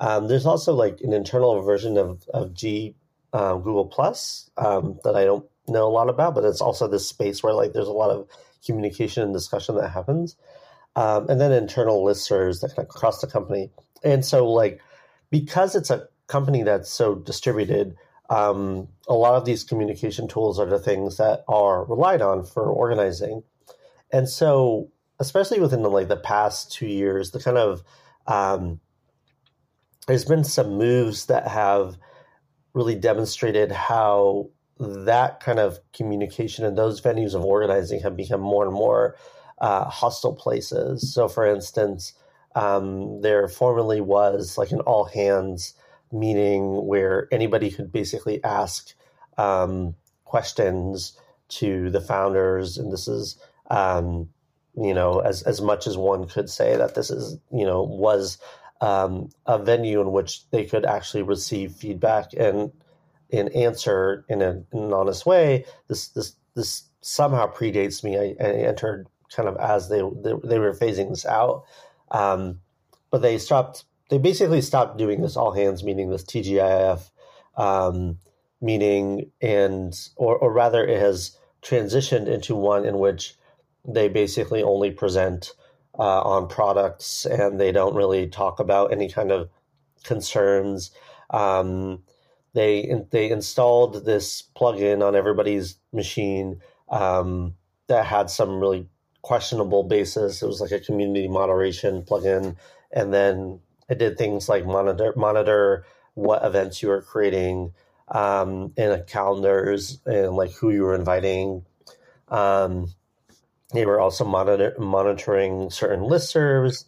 [0.00, 2.94] Um, there's also like an internal version of of G
[3.36, 7.06] uh, Google Plus um, that I don't know a lot about, but it's also this
[7.06, 8.26] space where like there's a lot of
[8.64, 10.36] communication and discussion that happens,
[10.96, 13.70] um, and then internal listservs that kind of cross the company.
[14.02, 14.80] And so like
[15.30, 17.96] because it's a company that's so distributed,
[18.30, 22.64] um, a lot of these communication tools are the things that are relied on for
[22.64, 23.42] organizing.
[24.10, 27.82] And so, especially within the, like the past two years, the kind of
[28.26, 28.80] um,
[30.06, 31.98] there's been some moves that have
[32.76, 38.66] really demonstrated how that kind of communication and those venues of organizing have become more
[38.66, 39.16] and more
[39.58, 41.14] uh, hostile places.
[41.14, 42.12] So, for instance,
[42.54, 45.72] um, there formerly was like an all hands
[46.12, 48.92] meeting where anybody could basically ask
[49.38, 49.94] um,
[50.26, 51.18] questions
[51.48, 53.38] to the founders, and this is
[53.70, 54.28] um,
[54.76, 58.36] you know as as much as one could say that this is you know was
[58.80, 62.72] um, a venue in which they could actually receive feedback and
[63.32, 65.64] and answer in, a, in an honest way.
[65.88, 68.16] This this this somehow predates me.
[68.16, 71.64] I, I entered kind of as they they, they were phasing this out,
[72.10, 72.60] um,
[73.10, 73.84] but they stopped.
[74.08, 77.10] They basically stopped doing this all hands meeting, this TGIF
[77.56, 78.18] um,
[78.60, 83.34] meeting, and or or rather, it has transitioned into one in which
[83.84, 85.52] they basically only present
[85.98, 89.48] uh, on products and they don't really talk about any kind of
[90.04, 90.90] concerns.
[91.30, 92.02] Um,
[92.54, 97.54] they they installed this plugin on everybody's machine um,
[97.88, 98.88] that had some really
[99.22, 100.42] questionable basis.
[100.42, 102.56] It was like a community moderation plugin,
[102.92, 105.84] and then it did things like monitor monitor
[106.14, 107.72] what events you were creating
[108.08, 111.64] um, in calendars and like who you were inviting.
[112.28, 112.88] Um,
[113.72, 116.84] they were also monitor, monitoring certain listservs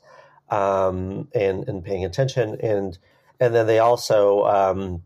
[0.51, 2.57] um, and and paying attention.
[2.61, 2.99] And
[3.41, 5.03] and then they also um,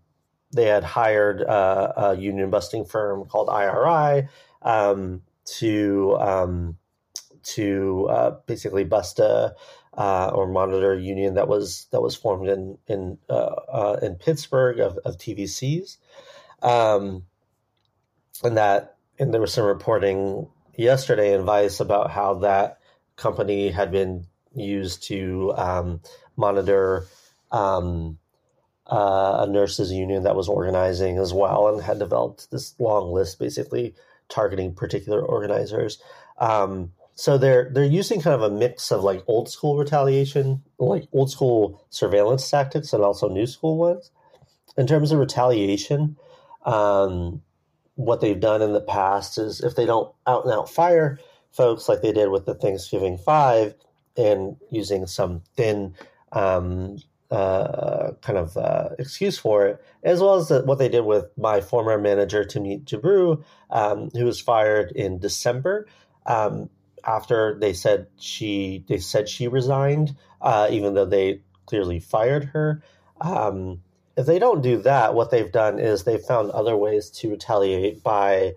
[0.53, 4.29] they had hired uh, a union busting firm called IRI
[4.63, 5.23] um,
[5.59, 6.77] to um,
[7.43, 9.55] to uh, basically bust a
[9.97, 14.15] uh, or monitor a union that was that was formed in in uh, uh, in
[14.15, 15.97] Pittsburgh of, of TVCs,
[16.63, 17.25] um,
[18.43, 22.79] and that and there was some reporting yesterday in Vice about how that
[23.17, 26.01] company had been used to um,
[26.37, 27.07] monitor
[27.51, 28.19] um,
[28.91, 33.39] uh, a nurses union that was organizing as well and had developed this long list
[33.39, 33.95] basically
[34.29, 36.03] targeting particular organizers.
[36.39, 41.07] Um, so they're they're using kind of a mix of like old school retaliation, like
[41.13, 44.11] old school surveillance tactics, and also new school ones.
[44.77, 46.17] In terms of retaliation,
[46.65, 47.43] um,
[48.05, 51.19] what they've done in the past is if they don't out and out fire
[51.53, 53.75] folks like they did with the Thanksgiving Five,
[54.17, 55.95] and using some thin
[56.33, 56.99] um,
[57.31, 61.61] uh, kind of uh, excuse for it, as well as what they did with my
[61.61, 65.87] former manager Timnit Gebru, um, who was fired in December
[66.27, 66.69] um,
[67.05, 72.83] after they said she they said she resigned, uh, even though they clearly fired her.
[73.21, 73.83] Um,
[74.17, 78.03] if they don't do that, what they've done is they've found other ways to retaliate
[78.03, 78.55] by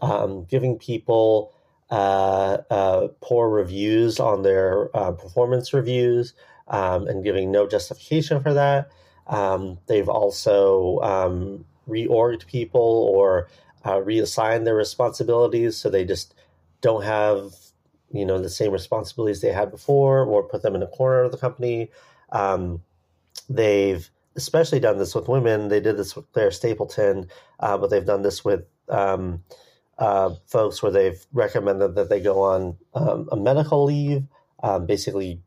[0.00, 1.52] um, giving people
[1.90, 6.34] uh, uh, poor reviews on their uh, performance reviews
[6.68, 8.90] um, and giving no justification for that.
[9.26, 13.48] Um, they've also um, reorged people or
[13.84, 16.34] uh, reassigned their responsibilities so they just
[16.80, 17.52] don't have
[18.12, 21.32] you know the same responsibilities they had before or put them in a corner of
[21.32, 21.90] the company.
[22.32, 22.82] Um,
[23.48, 25.68] they've especially done this with women.
[25.68, 27.28] They did this with Claire Stapleton,
[27.58, 29.42] uh, but they've done this with um,
[29.98, 34.24] uh, folks where they've recommended that they go on um, a medical leave,
[34.62, 35.40] um, basically,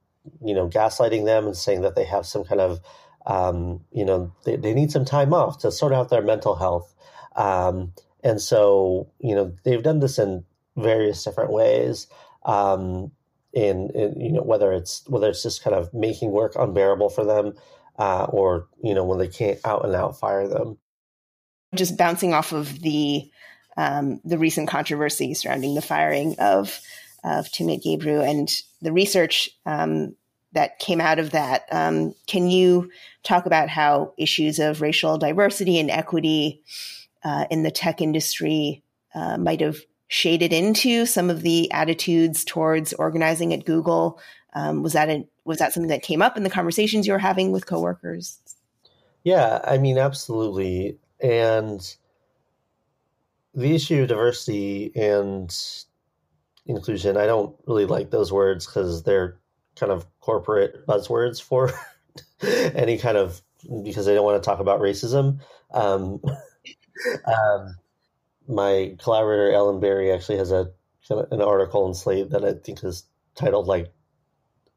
[0.43, 2.79] you know, gaslighting them and saying that they have some kind of,
[3.25, 6.93] um, you know, they, they, need some time off to sort out their mental health.
[7.35, 10.43] Um, and so, you know, they've done this in
[10.75, 12.07] various different ways.
[12.45, 13.11] Um,
[13.53, 17.23] in, in you know whether it's whether it's just kind of making work unbearable for
[17.23, 17.53] them,
[17.97, 20.77] uh, or you know when they can't out and out fire them.
[21.75, 23.29] Just bouncing off of the
[23.77, 26.79] um, the recent controversy surrounding the firing of
[27.23, 28.49] of Timnit Gebru and
[28.81, 30.15] the research um,
[30.53, 31.63] that came out of that.
[31.71, 32.91] Um, can you
[33.23, 36.61] talk about how issues of racial diversity and equity
[37.23, 38.83] uh, in the tech industry
[39.15, 39.77] uh, might have
[40.07, 44.19] shaded into some of the attitudes towards organizing at Google?
[44.53, 47.19] Um, was that a, was that something that came up in the conversations you were
[47.19, 48.39] having with coworkers?
[49.23, 50.97] Yeah, I mean, absolutely.
[51.21, 51.95] And
[53.53, 55.55] the issue of diversity and
[56.65, 59.37] inclusion, I don't really like those words because they're
[59.75, 61.71] kind of corporate buzzwords for
[62.41, 63.41] any kind of
[63.83, 65.39] because they don't want to talk about racism.
[65.73, 66.21] Um,
[67.25, 67.75] um,
[68.47, 70.71] my collaborator Ellen Berrey actually has a
[71.09, 73.03] an article in Slate that I think is
[73.35, 73.91] titled like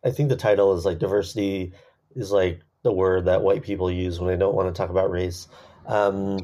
[0.06, 1.72] I think the title is like diversity
[2.14, 5.10] is like the word that white people use when they don't want to talk about
[5.10, 5.48] race.
[5.86, 6.38] Um,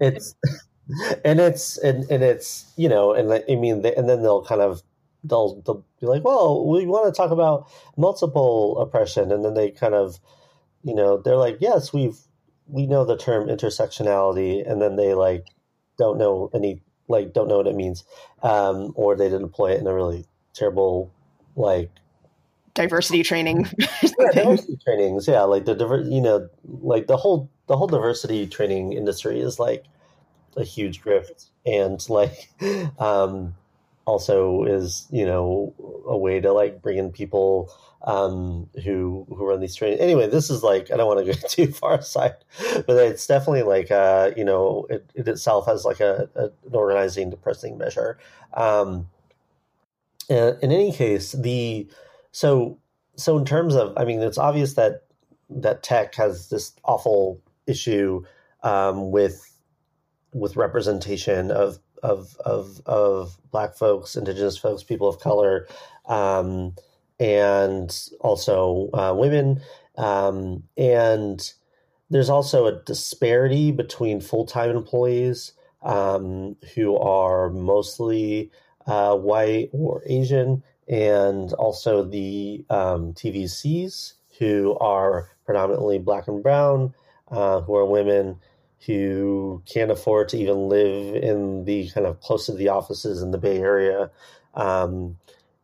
[0.00, 0.36] it's
[1.24, 4.60] and it's and, and it's you know and I mean they, and then they'll kind
[4.60, 4.82] of
[5.24, 9.72] they'll they'll be like, well, we want to talk about multiple oppression, and then they
[9.72, 10.20] kind of
[10.84, 12.18] you know they're like, yes, we've
[12.68, 15.44] we know the term intersectionality, and then they like
[15.98, 18.04] don't know any like don't know what it means,
[18.44, 21.12] um, or they didn't employ it in a really terrible
[21.56, 21.90] like
[22.78, 23.68] diversity training.
[24.02, 26.48] yeah, diversity trainings, yeah, like the diver, you know,
[26.80, 29.84] like the whole the whole diversity training industry is like
[30.56, 32.48] a huge grift, and like
[32.98, 33.54] um,
[34.06, 35.74] also is you know
[36.06, 37.70] a way to like bring in people
[38.02, 40.00] um, who who run these trainings.
[40.00, 42.36] Anyway, this is like I don't want to go too far aside,
[42.86, 46.74] but it's definitely like uh, you know it, it itself has like a, a, an
[46.74, 48.18] organizing depressing measure.
[48.54, 49.08] Um,
[50.30, 51.88] in any case, the
[52.38, 52.78] so
[53.16, 55.02] so in terms of, I mean, it's obvious that
[55.50, 58.22] that tech has this awful issue
[58.62, 59.44] um, with
[60.32, 65.66] with representation of of of of black folks, indigenous folks, people of color,
[66.06, 66.76] um,
[67.18, 69.60] and also uh, women.
[69.96, 71.40] Um, and
[72.08, 78.52] there's also a disparity between full time employees um, who are mostly
[78.86, 86.94] uh, white or Asian and also the um, TVCs, who are predominantly black and brown,
[87.30, 88.38] uh, who are women
[88.86, 93.32] who can't afford to even live in the kind of close to the offices in
[93.32, 94.10] the Bay Area.
[94.54, 95.18] Um,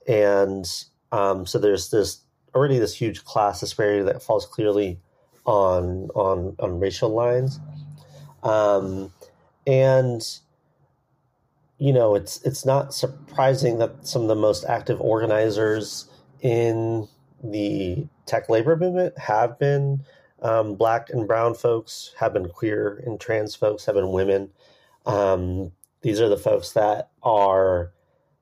[0.07, 0.67] and
[1.13, 2.21] um, so there's this
[2.55, 4.99] already this huge class disparity that falls clearly
[5.45, 7.61] on on on racial lines.
[8.43, 9.13] Um,
[9.67, 10.23] and
[11.85, 16.09] you know, it's it's not surprising that some of the most active organizers
[16.41, 17.07] in
[17.43, 20.03] the tech labor movement have been
[20.41, 24.49] um, black and brown folks, have been queer and trans folks, have been women.
[25.05, 27.93] Um, these are the folks that are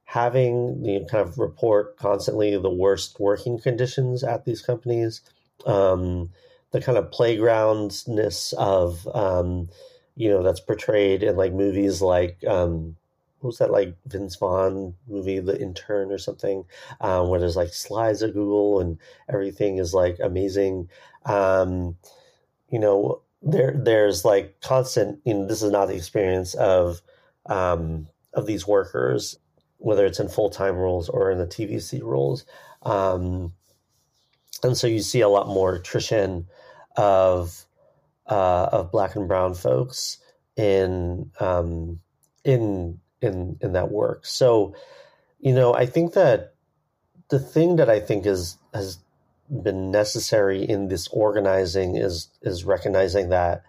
[0.05, 5.21] having the kind of report constantly the worst working conditions at these companies,
[5.67, 6.31] um,
[6.71, 9.69] the kind of playgroundness of um,
[10.15, 12.95] you know that's portrayed in like movies like um,
[13.43, 16.65] what was that like Vince Vaughn movie, The Intern or something,
[17.01, 20.89] um, where there's like slides of Google and everything is like amazing.
[21.25, 21.97] Um,
[22.71, 25.21] you know, there there's like constant.
[25.25, 27.03] You know, this is not the experience of
[27.47, 29.37] um, of these workers,
[29.79, 32.45] whether it's in full time roles or in the TVC roles.
[32.83, 33.53] Um,
[34.63, 36.47] and so you see a lot more attrition
[36.97, 37.67] of
[38.29, 40.19] uh, of black and brown folks
[40.57, 41.99] in um,
[42.45, 44.27] in in in that work.
[44.27, 44.75] So,
[45.41, 46.55] you know, I think that
[47.29, 48.99] the thing that I think is has
[49.63, 53.63] been necessary in this organizing is is recognizing that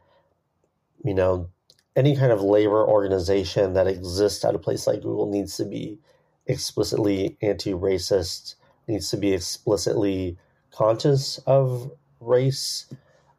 [1.03, 1.49] you know
[1.95, 5.99] any kind of labor organization that exists at a place like Google needs to be
[6.47, 8.55] explicitly anti-racist,
[8.87, 10.37] needs to be explicitly
[10.71, 12.91] conscious of race,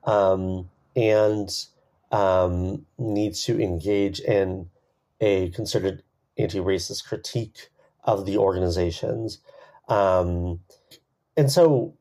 [0.04, 1.50] um, and
[2.12, 4.70] um, needs to engage in
[5.24, 6.02] a concerted
[6.36, 7.70] anti-racist critique
[8.04, 9.38] of the organizations.
[9.88, 10.60] Um,
[11.36, 11.94] and so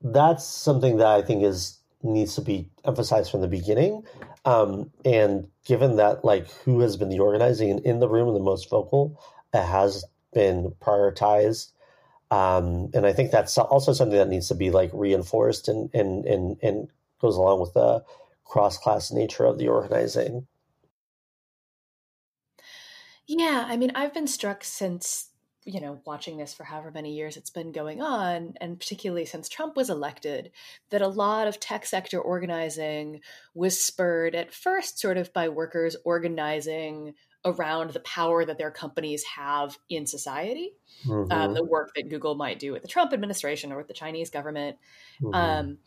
[0.00, 4.02] that's something that I think is needs to be emphasized from the beginning.
[4.44, 8.40] Um, and given that, like, who has been the organizing and in the room the
[8.52, 9.18] most vocal,
[9.52, 11.72] it has been prioritized.
[12.30, 16.26] Um, and I think that's also something that needs to be like reinforced and and
[16.26, 16.88] and, and
[17.20, 18.04] goes along with the
[18.44, 20.46] cross class nature of the organizing.
[23.26, 25.30] Yeah, I mean, I've been struck since
[25.64, 29.48] you know, watching this for however many years it's been going on, and particularly since
[29.48, 30.50] Trump was elected,
[30.90, 33.20] that a lot of tech sector organizing
[33.54, 37.14] was spurred at first sort of by workers organizing
[37.46, 40.72] around the power that their companies have in society,
[41.06, 41.32] um, mm-hmm.
[41.32, 44.30] um, the work that Google might do with the Trump administration or with the Chinese
[44.30, 44.76] government.
[45.22, 45.34] Mm-hmm.
[45.34, 45.78] Um,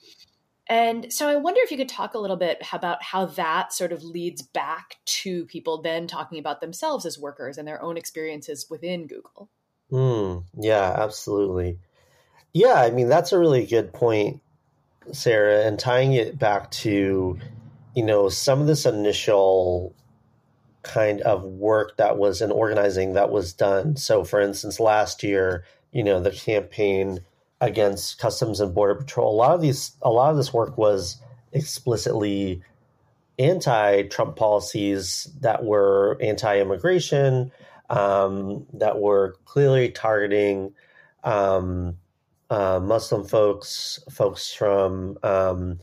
[0.69, 3.91] and so I wonder if you could talk a little bit about how that sort
[3.91, 8.67] of leads back to people then talking about themselves as workers and their own experiences
[8.69, 9.49] within Google.
[9.91, 11.79] Mm, yeah, absolutely.
[12.53, 14.41] Yeah, I mean, that's a really good point,
[15.11, 17.37] Sarah, and tying it back to,
[17.95, 19.93] you know, some of this initial
[20.83, 23.95] kind of work that was in organizing that was done.
[23.95, 27.19] So, for instance, last year, you know, the campaign
[27.59, 31.21] against Customs and Border Patrol, a lot of these, a lot of this work was
[31.53, 32.61] explicitly
[33.39, 37.51] anti-Trump policies that were anti-immigration,
[37.89, 40.73] um, that were clearly targeting
[41.23, 41.97] um,
[42.49, 45.79] uh, Muslim folks, folks from um,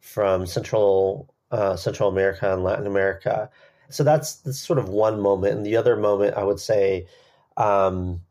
[0.00, 3.50] from Central uh, Central America and Latin America.
[3.90, 7.06] So that's, that's sort of one moment, and the other moment I would say
[7.56, 8.22] um,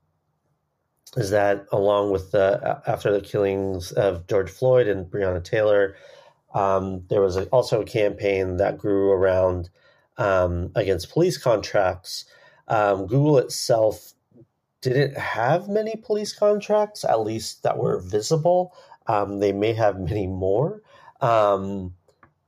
[1.17, 5.95] is that along with the after the killings of George Floyd and Breonna Taylor,
[6.53, 9.69] um, there was a, also a campaign that grew around
[10.17, 12.25] um, against police contracts
[12.69, 14.13] um, Google itself
[14.81, 18.73] didn't have many police contracts, at least that were visible.
[19.07, 20.81] Um, they may have many more,
[21.19, 21.95] um,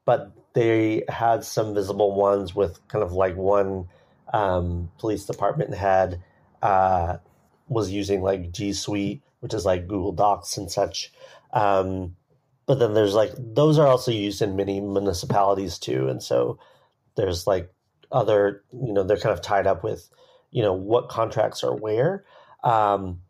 [0.06, 3.88] but they had some visible ones with kind of like one
[4.32, 6.22] um, police department had
[6.62, 7.18] uh,
[7.72, 11.12] was using like G Suite, which is like Google Docs and such.
[11.54, 12.16] Um,
[12.66, 16.60] but then there's like those are also used in many municipalities too, and so
[17.16, 17.72] there's like
[18.12, 20.10] other, you know, they're kind of tied up with,
[20.52, 22.26] you know, what contracts are where.
[22.64, 23.22] Um,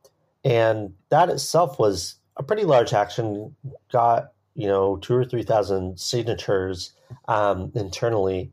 [0.44, 3.56] and that itself was a pretty large action,
[3.92, 6.94] got, you know, two or 3,000 signatures
[7.28, 8.52] um, internally.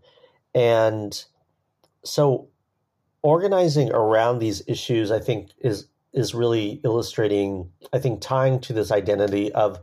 [0.55, 1.25] And
[2.05, 2.49] so
[3.23, 8.91] organizing around these issues, I think, is is really illustrating, I think, tying to this
[8.91, 9.79] identity of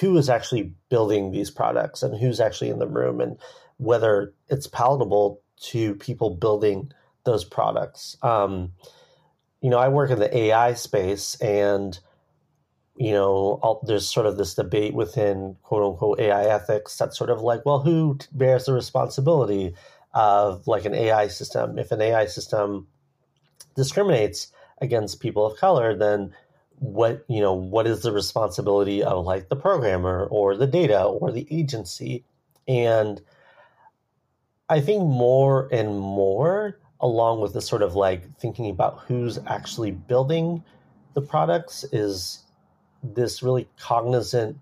[0.00, 3.38] who is actually building these products and who's actually in the room and
[3.76, 6.90] whether it's palatable to people building
[7.24, 8.16] those products.
[8.22, 8.72] Um,
[9.60, 11.98] you know, I work in the AI space, and
[12.96, 17.30] you know, all, there's sort of this debate within quote unquote AI ethics that's sort
[17.30, 19.74] of like, well, who bears the responsibility
[20.16, 21.78] of like an AI system?
[21.78, 22.88] If an AI system
[23.76, 24.48] discriminates
[24.80, 26.34] against people of color, then
[26.78, 31.30] what you know what is the responsibility of like the programmer or the data or
[31.32, 32.24] the agency
[32.68, 33.20] and
[34.68, 39.92] I think more and more, along with the sort of like thinking about who's actually
[39.92, 40.64] building
[41.14, 42.42] the products, is
[43.02, 44.58] this really cognizant,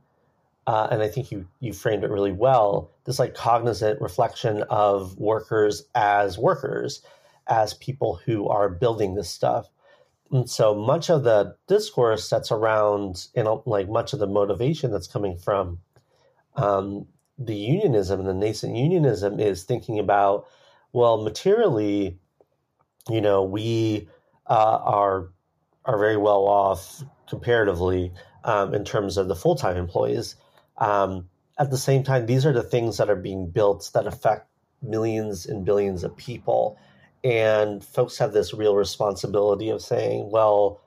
[0.66, 2.90] uh, and I think you you framed it really well.
[3.04, 7.02] This like cognizant reflection of workers as workers,
[7.46, 9.68] as people who are building this stuff.
[10.30, 15.06] And so much of the discourse that's around, and like much of the motivation that's
[15.06, 15.78] coming from
[16.56, 17.06] um,
[17.38, 20.46] the unionism and the nascent unionism is thinking about
[20.92, 22.16] well materially
[23.10, 24.08] you know we
[24.46, 25.30] uh, are
[25.84, 28.12] are very well off comparatively
[28.44, 30.36] um, in terms of the full-time employees
[30.78, 34.48] um, at the same time these are the things that are being built that affect
[34.82, 36.78] millions and billions of people
[37.22, 40.80] and folks have this real responsibility of saying well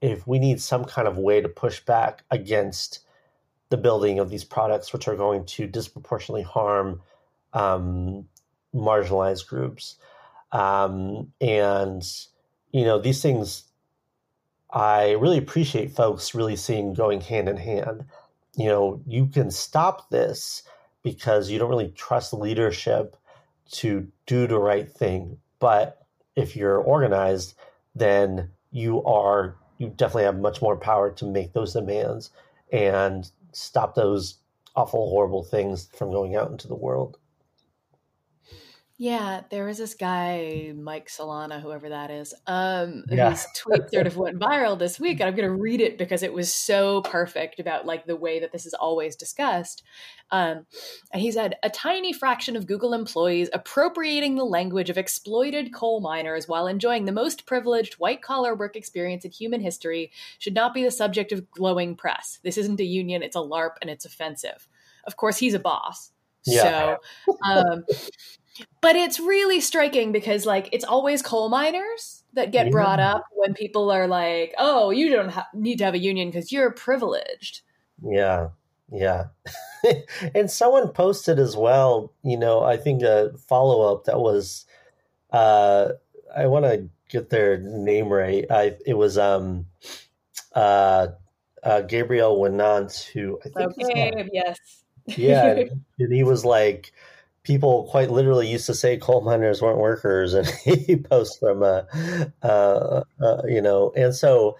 [0.00, 3.00] if we need some kind of way to push back against
[3.68, 7.00] the building of these products, which are going to disproportionately harm
[7.52, 8.26] um,
[8.74, 9.96] marginalized groups.
[10.52, 12.04] Um, and,
[12.70, 13.64] you know, these things
[14.70, 18.04] I really appreciate folks really seeing going hand in hand.
[18.56, 20.62] You know, you can stop this
[21.02, 23.16] because you don't really trust leadership
[23.70, 25.38] to do the right thing.
[25.58, 27.54] But if you're organized,
[27.94, 32.30] then you are you definitely have much more power to make those demands
[32.72, 34.38] and stop those
[34.74, 37.18] awful, horrible things from going out into the world.
[38.98, 43.28] Yeah, there was this guy, Mike Solana, whoever that is, um, yeah.
[43.28, 45.20] whose tweet sort of went viral this week.
[45.20, 48.40] And I'm going to read it because it was so perfect about like the way
[48.40, 49.82] that this is always discussed.
[50.30, 50.64] Um,
[51.12, 56.00] and he said, a tiny fraction of Google employees appropriating the language of exploited coal
[56.00, 60.72] miners while enjoying the most privileged white collar work experience in human history should not
[60.72, 62.38] be the subject of glowing press.
[62.42, 64.68] This isn't a union, it's a LARP and it's offensive.
[65.04, 66.12] Of course, he's a boss.
[66.46, 66.96] Yeah.
[67.26, 67.84] So, um,
[68.80, 72.72] but it's really striking because like it's always coal miners that get yeah.
[72.72, 76.28] brought up when people are like, "Oh, you don't ha- need to have a union
[76.28, 77.62] because you're privileged."
[78.02, 78.48] Yeah,
[78.92, 79.24] yeah.
[80.34, 82.12] and someone posted as well.
[82.22, 84.66] You know, I think a follow up that was.
[85.30, 85.92] uh
[86.36, 88.44] I want to get their name right.
[88.50, 89.66] I it was um
[90.54, 91.08] uh,
[91.62, 94.58] uh Gabriel Winant who I think okay, yes.
[95.06, 95.64] yeah,
[95.98, 96.92] and he was like
[97.46, 101.86] people quite literally used to say coal miners weren't workers, and he posts from a,
[102.42, 104.58] uh, uh, you know, and so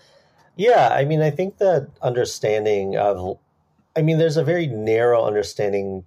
[0.55, 3.39] yeah, I mean, I think that understanding of,
[3.95, 6.05] I mean, there's a very narrow understanding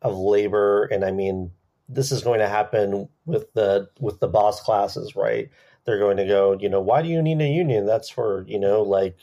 [0.00, 1.50] of labor, and I mean,
[1.88, 5.50] this is going to happen with the with the boss classes, right?
[5.84, 7.84] They're going to go, you know, why do you need a union?
[7.84, 9.16] That's for you know, like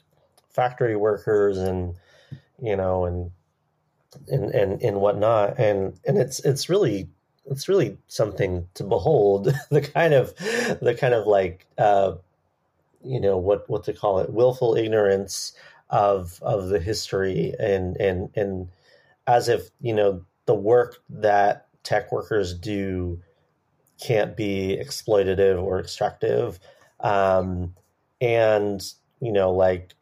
[0.49, 1.95] factory workers and
[2.61, 3.31] you know, and
[4.27, 5.59] and and and whatnot.
[5.59, 7.09] And and it's it's really
[7.45, 9.53] it's really something to behold.
[9.69, 12.13] The kind of the kind of like uh
[13.03, 14.31] you know what what to call it?
[14.31, 15.53] Willful ignorance
[15.89, 18.69] of of the history and and and
[19.27, 23.19] as if you know the work that tech workers do
[24.01, 26.59] can't be exploitative or extractive.
[26.99, 27.75] Um
[28.21, 28.81] and
[29.21, 29.93] you know like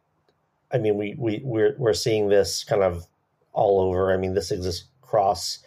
[0.72, 3.06] i mean we we we're we're seeing this kind of
[3.58, 4.14] all over.
[4.14, 5.60] I mean, this exists across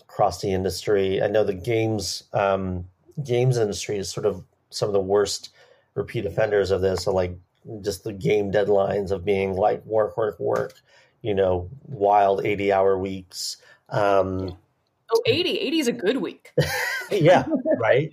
[0.00, 1.22] across the industry.
[1.22, 2.86] I know the games um,
[3.22, 5.50] games industry is sort of some of the worst
[5.94, 7.04] repeat offenders of this.
[7.04, 7.38] So like
[7.80, 10.74] just the game deadlines of being like work, work, work.
[11.22, 13.56] You know, wild eighty hour weeks.
[13.88, 14.56] Um,
[15.10, 15.58] oh, 80.
[15.58, 16.52] 80 is a good week.
[17.10, 17.46] yeah,
[17.78, 18.12] right,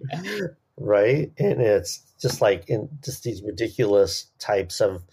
[0.77, 5.03] right, and it's just like in just these ridiculous types of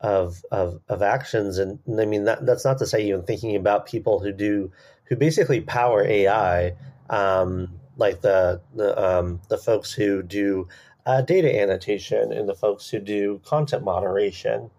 [0.00, 1.58] of of, of actions.
[1.58, 4.70] And, and, I mean that, that's not to say even thinking about people who do
[5.04, 6.74] who basically power AI
[7.10, 10.68] um, like the the, um, the folks who do
[11.06, 14.70] uh, data annotation and the folks who do content moderation.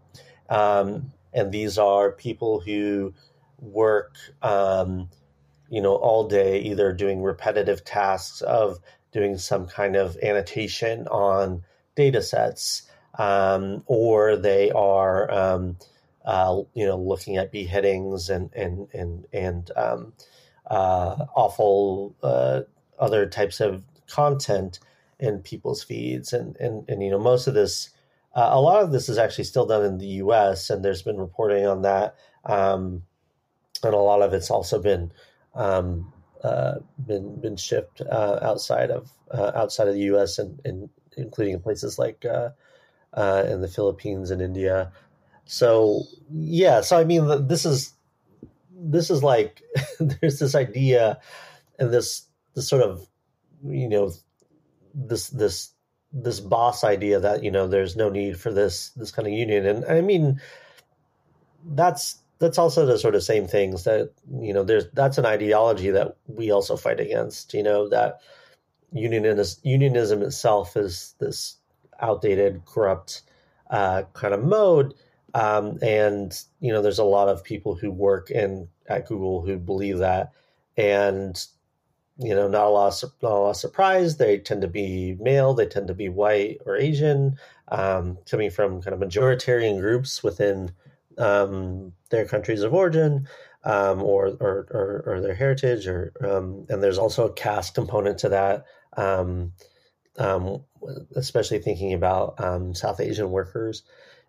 [0.50, 3.14] Um, and these are people who
[3.60, 5.10] work um,
[5.70, 8.80] you know all day either doing repetitive tasks of
[9.12, 11.64] doing some kind of annotation on
[11.96, 12.89] data sets
[13.20, 15.78] um, or they are um,
[16.26, 20.14] uh, you know looking at beheadings and and and and um,
[20.72, 22.62] uh, awful uh,
[22.98, 24.80] other types of content
[25.20, 27.90] in people's feeds and and and you know most of this
[28.36, 30.70] uh, a lot of this is actually still done in the U.S.
[30.70, 32.16] and there's been reporting on that
[32.46, 33.04] um,
[33.84, 35.12] and a lot of it's also been
[35.56, 40.40] um, uh, been been shipped uh, outside of outside of the U.S.
[40.40, 42.26] and, and including in places like
[43.14, 44.92] uh, in the Philippines and India.
[45.46, 47.94] So yeah, so I mean, this is
[48.80, 49.62] this is like
[50.00, 51.20] there's this idea
[51.78, 52.24] and this
[52.56, 53.08] this sort of
[53.66, 54.12] you know
[54.94, 55.72] this this
[56.12, 59.66] this boss idea that you know there's no need for this this kind of union
[59.66, 60.42] and i mean
[61.72, 65.92] that's that's also the sort of same things that you know there's that's an ideology
[65.92, 68.20] that we also fight against you know that
[68.92, 71.58] unionism unionism itself is this
[72.02, 73.22] outdated, corrupt
[73.70, 74.94] uh, kind of mode.
[75.34, 79.58] Um, and you know, there's a lot of people who work in at Google who
[79.58, 80.32] believe that,
[80.76, 81.42] and
[82.18, 84.18] you know, not a lot of not a lot of surprise.
[84.18, 85.54] They tend to be male.
[85.54, 87.38] They tend to be white or Asian,
[87.70, 90.72] um, coming from kind of majoritarian groups within
[91.18, 93.28] um, their countries of origin.
[93.66, 98.18] Um, or, or, or, or, their heritage, or um, and there's also a caste component
[98.20, 98.64] to that.
[98.96, 99.52] Um,
[100.20, 100.64] um,
[101.16, 103.84] especially thinking about um, South Asian workers.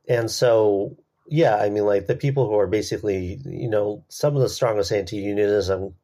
[0.09, 4.43] And so, yeah, I mean, like the people who are basically, you know, some of
[4.43, 5.95] the strongest anti unionism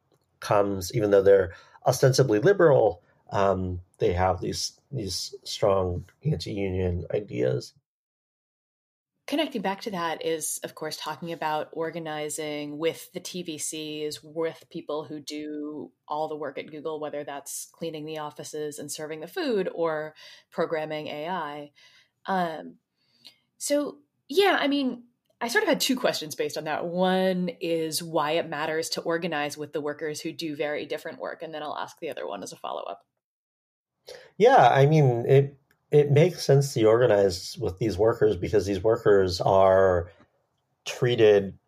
[0.40, 1.54] comes, even though they're
[1.86, 7.72] ostensibly liberal, um, they have these these strong anti union ideas.
[9.26, 15.04] Connecting back to that is, of course, talking about organizing with the TVCs, with people
[15.04, 19.26] who do all the work at Google, whether that's cleaning the offices and serving the
[19.26, 20.14] food or
[20.50, 21.72] programming AI.
[22.26, 22.76] Um,
[23.58, 23.98] so,
[24.28, 25.04] yeah, I mean,
[25.40, 26.86] I sort of had two questions based on that.
[26.86, 31.42] One is why it matters to organize with the workers who do very different work,
[31.42, 33.04] and then I'll ask the other one as a follow up.
[34.38, 35.58] Yeah, I mean, it
[35.90, 40.10] it makes sense to organize with these workers because these workers are
[40.84, 41.58] treated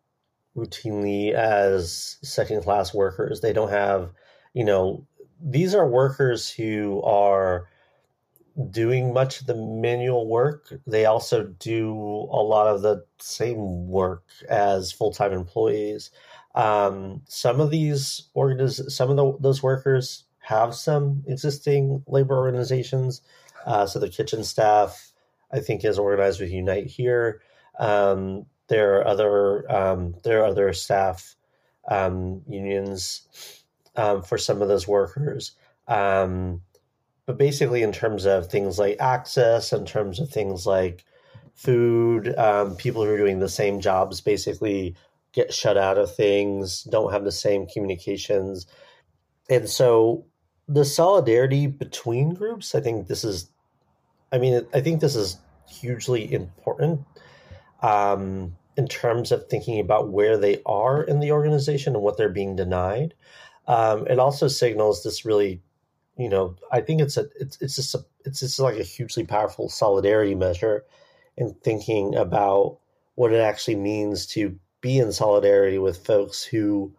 [0.55, 3.41] routinely as second class workers.
[3.41, 4.11] They don't have,
[4.53, 5.05] you know,
[5.41, 7.67] these are workers who are
[8.71, 10.73] doing much of the manual work.
[10.85, 16.11] They also do a lot of the same work as full time employees.
[16.55, 23.21] Um, some of these organiz- some of the, those workers have some existing labor organizations.
[23.65, 25.11] Uh, so the kitchen staff,
[25.51, 27.41] I think, is organized with Unite here.
[27.77, 31.35] Um, there are other um, there are other staff
[31.87, 33.63] um, unions
[33.95, 35.53] um, for some of those workers.
[35.87, 36.61] Um,
[37.25, 41.05] but basically, in terms of things like access, in terms of things like
[41.53, 42.33] food,
[42.77, 44.95] people who are doing the same jobs basically
[45.31, 48.65] get shut out of things, don't have the same communications.
[49.49, 50.25] And so
[50.69, 53.49] the solidarity between groups, I think this is,
[54.31, 57.01] I mean, I think this is hugely important
[57.81, 62.29] um, in terms of thinking about where they are in the organization and what they're
[62.29, 63.15] being denied.
[63.67, 65.59] Um, it also signals this really,
[66.17, 69.25] you know, I think it's a, it's, it's just a, it's just like a hugely
[69.25, 70.85] powerful solidarity measure
[71.35, 72.77] in thinking about
[73.15, 76.93] what it actually means to be in solidarity with folks who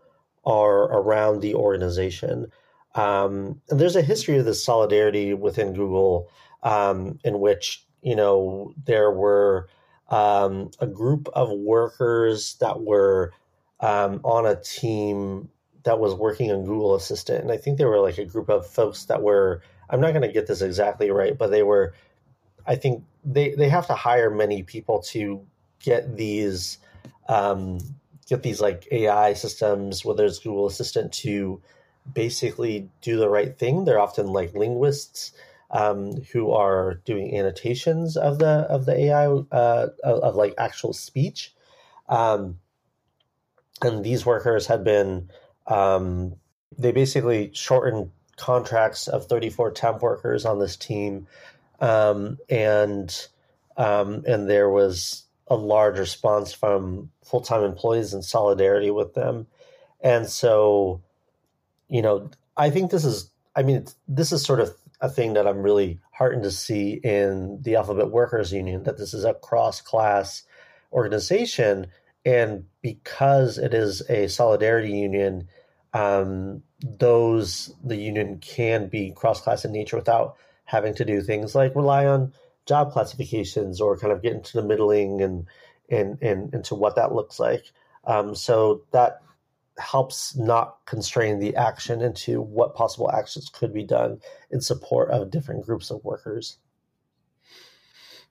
[0.45, 2.51] are around the organization.
[2.95, 6.29] Um, and there's a history of this solidarity within Google
[6.63, 9.69] um, in which, you know, there were
[10.09, 13.33] um, a group of workers that were
[13.81, 15.49] um, on a team
[15.85, 17.43] that was working on Google Assistant.
[17.43, 20.23] And I think they were like a group of folks that were, I'm not going
[20.23, 21.95] to get this exactly right, but they were,
[22.67, 25.47] I think they, they have to hire many people to
[25.79, 26.79] get these,
[27.29, 27.79] um,
[28.27, 31.63] get these like AI systems, whether it's Google Assistant to
[32.13, 33.85] basically do the right thing.
[33.85, 35.33] They're often like linguists
[35.71, 40.93] um, who are doing annotations of the of the AI uh, of, of, like actual
[40.93, 41.55] speech.
[42.09, 42.59] Um,
[43.83, 45.31] and these workers had been
[45.67, 46.35] um,
[46.77, 51.27] they basically shortened contracts of 34 temp workers on this team,
[51.81, 53.29] um, and
[53.77, 59.47] um, and there was a large response from full time employees in solidarity with them,
[60.01, 61.01] and so
[61.91, 65.47] you know, I think this is, I mean, this is sort of a thing that
[65.47, 69.81] I'm really heartened to see in the Alphabet Workers Union, that this is a cross
[69.81, 70.45] class
[70.93, 71.89] organization.
[72.25, 75.49] And because it is a solidarity union,
[75.95, 81.55] um, those, the union can be cross class in nature without having to do things
[81.55, 82.33] like rely on
[82.67, 85.47] job classifications or kind of get into the middling and,
[85.89, 87.73] and, and into what that looks like.
[88.05, 89.23] Um, so that
[89.79, 95.31] helps not constrain the action into what possible actions could be done in support of
[95.31, 96.59] different groups of workers.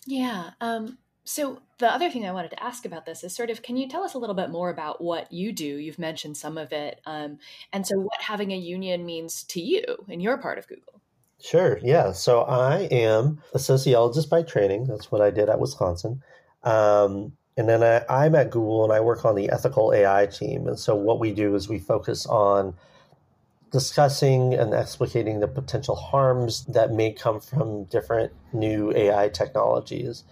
[0.06, 0.52] Yeah.
[0.62, 3.78] Um, so the other thing I wanted to ask about this is sort of, can
[3.78, 5.66] you tell us a little bit more about what you do?
[5.66, 7.38] You've mentioned some of it, um,
[7.72, 11.02] and so what having a union means to you in your part of Google.
[11.42, 11.80] Sure.
[11.84, 12.12] Yeah.
[12.12, 14.88] So I am a sociologist by training.
[14.88, 16.22] That's what I did at Wisconsin.
[16.64, 20.66] Um, and then I, am at Google and I work on the ethical AI team.
[20.66, 22.74] And so what we do is we focus on
[23.70, 30.24] discussing and explicating the potential harms that may come from different new AI technologies.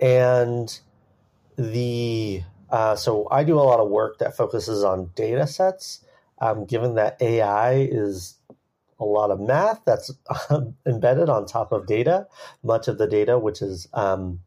[0.00, 0.80] And
[1.56, 6.02] the uh, so I do a lot of work that focuses on data sets.
[6.38, 8.38] Um, given that AI is
[8.98, 10.10] a lot of math that's
[10.86, 12.28] embedded on top of data,
[12.62, 14.40] much of the data, which is um,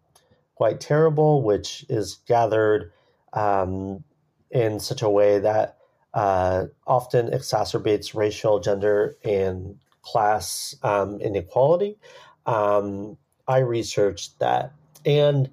[0.55, 2.91] quite terrible, which is gathered
[3.33, 4.03] um,
[4.49, 5.77] in such a way that
[6.13, 11.97] uh, often exacerbates racial, gender, and class um, inequality.
[12.45, 14.71] Um, I researched that,
[15.05, 15.49] and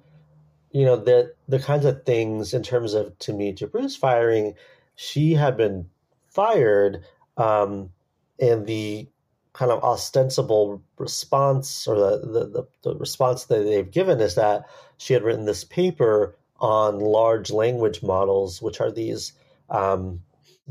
[0.71, 4.55] you know the the kinds of things in terms of Timnit Gebru's firing,
[4.95, 5.89] she had been
[6.29, 7.03] fired,
[7.35, 7.89] um,
[8.39, 9.07] and the
[9.53, 14.65] kind of ostensible response or the, the, the, the, response that they've given is that
[15.03, 19.33] she had written this paper on large language models, which are these
[19.69, 20.21] um,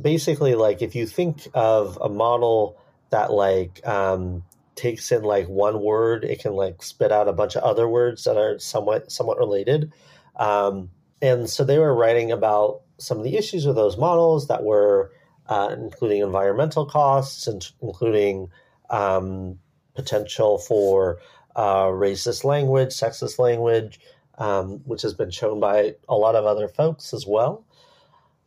[0.01, 2.80] basically like if you think of a model
[3.11, 4.43] that like um,
[4.74, 8.24] takes in like one word, it can like spit out a bunch of other words
[8.24, 9.93] that are somewhat somewhat related.
[10.37, 10.89] Um,
[11.20, 15.12] and so they were writing about some of the issues with those models that were
[15.47, 18.49] uh, including environmental costs and including
[18.89, 19.59] um,
[19.95, 21.18] potential for
[21.55, 24.01] uh, racist language, sexist language,
[24.39, 27.64] um, which has been shown by a lot of other folks as well.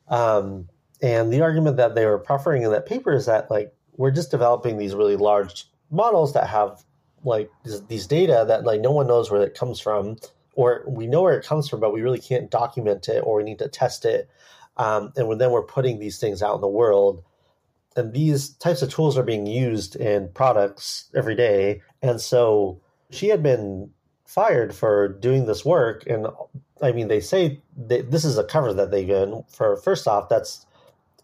[0.07, 0.69] Um,
[1.01, 4.31] and the argument that they were proffering in that paper is that like we're just
[4.31, 6.83] developing these really large models that have
[7.23, 7.49] like
[7.87, 10.17] these data that like no one knows where it comes from,
[10.53, 13.43] or we know where it comes from, but we really can't document it, or we
[13.43, 14.29] need to test it.
[14.77, 17.23] Um, and then we're putting these things out in the world,
[17.95, 21.81] and these types of tools are being used in products every day.
[22.01, 23.91] And so she had been
[24.25, 26.27] fired for doing this work, and
[26.81, 29.77] I mean, they say they, this is a cover that they given for.
[29.77, 30.65] First off, that's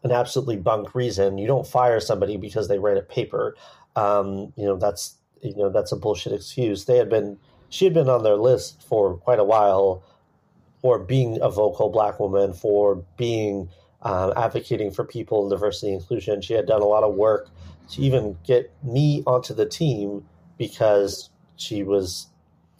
[0.04, 1.38] an absolutely bunk reason.
[1.38, 3.56] You don't fire somebody because they write a paper.
[3.96, 6.86] Um, you know, that's you know that's a bullshit excuse.
[6.86, 7.38] They had been
[7.70, 10.04] she had been on their list for quite a while
[10.82, 13.70] for being a vocal black woman, for being
[14.02, 16.42] um, advocating for people diversity and inclusion.
[16.42, 17.50] She had done a lot of work
[17.92, 20.26] to even get me onto the team
[20.58, 22.28] because she was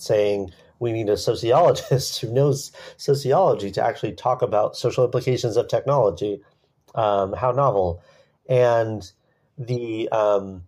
[0.02, 5.68] saying we need a sociologist who knows sociology to actually talk about social implications of
[5.68, 6.42] technology.
[6.94, 8.04] Um, how novel,
[8.50, 9.10] and
[9.58, 10.64] the um,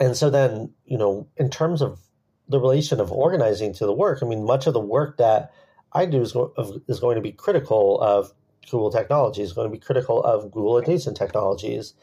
[0.00, 2.00] and so then you know in terms of
[2.48, 5.52] the relation of organizing to the work, I mean, much of the work that
[5.92, 6.34] I do is,
[6.88, 8.32] is going to be critical of
[8.70, 9.42] Google technology.
[9.42, 11.94] Is going to be critical of Google adjacent technologies,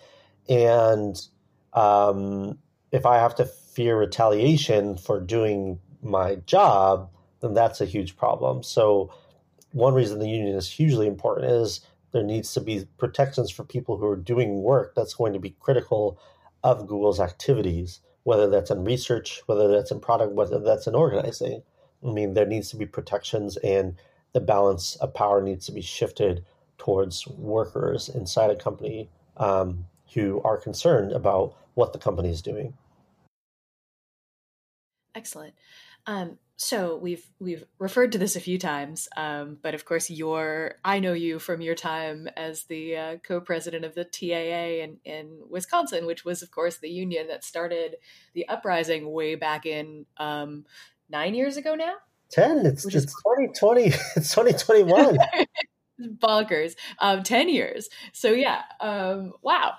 [0.47, 1.19] and
[1.73, 2.59] um,
[2.91, 7.09] if I have to fear retaliation for doing my job,
[7.41, 8.63] then that's a huge problem.
[8.63, 9.13] So,
[9.71, 11.81] one reason the union is hugely important is
[12.11, 15.55] there needs to be protections for people who are doing work that's going to be
[15.59, 16.19] critical
[16.63, 21.63] of Google's activities, whether that's in research, whether that's in product, whether that's in organizing.
[22.05, 23.95] I mean, there needs to be protections, and
[24.33, 26.45] the balance of power needs to be shifted
[26.77, 32.73] towards workers inside a company um, who are concerned about what the company is doing.
[35.15, 35.53] Excellent.
[36.05, 40.75] Um, so we've we've referred to this a few times, um, but of course, your
[40.85, 45.39] I know you from your time as the uh, co-president of the TAA in, in
[45.49, 47.97] Wisconsin, which was, of course, the union that started
[48.33, 50.65] the uprising way back in um,
[51.09, 51.95] nine years ago now.
[52.29, 52.65] Ten.
[52.65, 53.93] It's it's twenty twenty.
[54.15, 55.17] It's twenty twenty one.
[56.01, 59.75] bonkers um 10 years so yeah um wow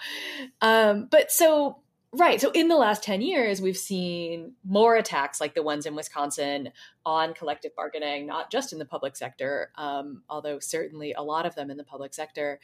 [0.62, 1.80] um but so
[2.16, 2.40] Right.
[2.40, 6.70] So in the last 10 years, we've seen more attacks like the ones in Wisconsin
[7.04, 11.56] on collective bargaining, not just in the public sector, um, although certainly a lot of
[11.56, 12.60] them in the public sector.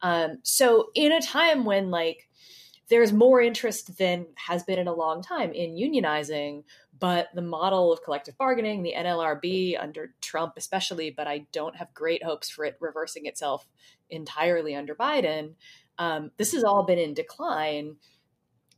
[0.00, 2.30] Um, so in a time when like
[2.88, 6.64] there's more interest than has been in a long time in unionizing,
[6.98, 11.92] but the model of collective bargaining, the NLRB under Trump especially, but I don't have
[11.92, 13.68] great hopes for it reversing itself
[14.08, 15.52] entirely under Biden.
[15.98, 17.96] Um, this has all been in decline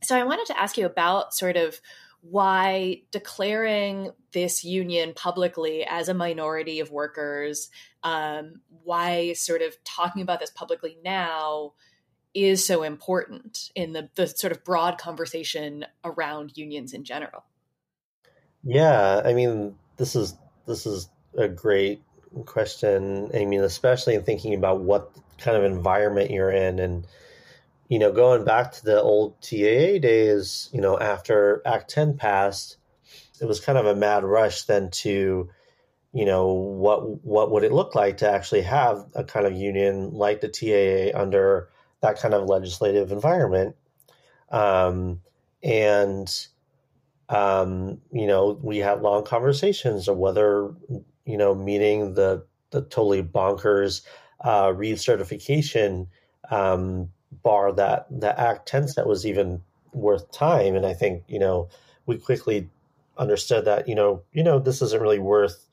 [0.01, 1.79] so I wanted to ask you about sort of
[2.21, 7.69] why declaring this union publicly as a minority of workers,
[8.03, 11.73] um, why sort of talking about this publicly now
[12.33, 17.43] is so important in the, the sort of broad conversation around unions in general.
[18.63, 20.35] Yeah, I mean, this is
[20.67, 22.01] this is a great
[22.45, 23.31] question.
[23.33, 27.07] I mean, especially in thinking about what kind of environment you're in and
[27.89, 32.77] you know, going back to the old TAA days, you know, after Act 10 passed,
[33.41, 35.49] it was kind of a mad rush then to,
[36.13, 40.11] you know, what what would it look like to actually have a kind of union
[40.11, 41.69] like the TAA under
[42.01, 43.75] that kind of legislative environment,
[44.51, 45.21] um,
[45.63, 46.47] and
[47.27, 50.73] um, you know, we had long conversations of whether
[51.25, 54.01] you know meeting the the totally bonkers
[54.41, 56.07] uh, recertification
[56.49, 59.61] um, bar that the Act 10 set was even
[59.93, 60.75] worth time.
[60.75, 61.69] And I think, you know,
[62.05, 62.69] we quickly
[63.17, 65.65] understood that, you know, you know, this isn't really worth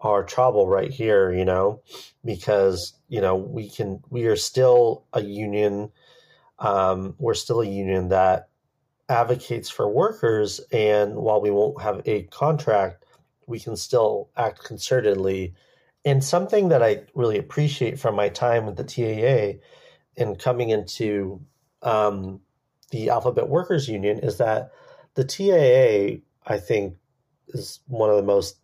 [0.00, 1.82] our trouble right here, you know,
[2.24, 5.90] because, you know, we can, we are still a union.
[6.58, 8.48] Um, we're still a union that
[9.08, 10.60] advocates for workers.
[10.72, 13.04] And while we won't have a contract,
[13.46, 15.54] we can still act concertedly.
[16.04, 19.60] And something that I really appreciate from my time with the TAA
[20.18, 21.40] in coming into
[21.82, 22.40] um,
[22.90, 24.72] the Alphabet Workers Union is that
[25.14, 26.96] the TAA, I think,
[27.48, 28.58] is one of the most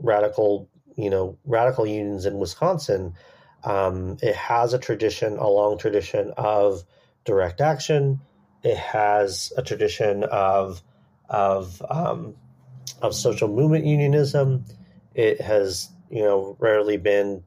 [0.00, 3.14] radical, you know, radical unions in Wisconsin.
[3.62, 6.82] Um, it has a tradition, a long tradition of
[7.24, 8.20] direct action.
[8.62, 10.82] It has a tradition of
[11.28, 12.36] of um,
[13.02, 14.64] of social movement unionism.
[15.14, 17.42] It has you know rarely been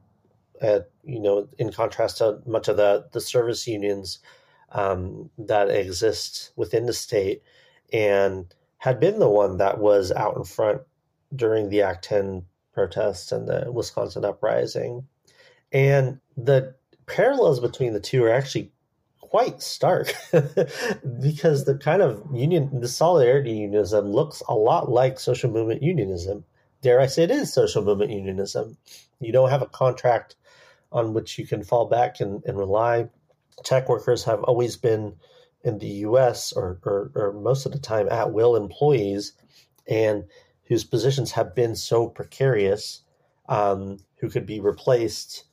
[0.60, 4.18] at you know in contrast to much of the the service unions
[4.72, 7.42] um, that exist within the state
[7.92, 10.80] and had been the one that was out in front
[11.34, 15.06] during the Act 10 protests and the Wisconsin uprising.
[15.72, 16.74] And the
[17.06, 18.72] parallels between the two are actually
[19.20, 20.12] quite stark
[21.20, 26.44] because the kind of union, the solidarity unionism looks a lot like social movement unionism.
[26.82, 28.76] Dare I say it is social movement unionism.
[29.20, 30.36] You don't have a contract
[30.92, 33.08] on which you can fall back and, and rely.
[33.64, 35.14] Tech workers have always been
[35.62, 39.32] in the US or, or, or most of the time at will employees
[39.86, 40.24] and
[40.66, 43.02] whose positions have been so precarious
[43.48, 45.44] um, who could be replaced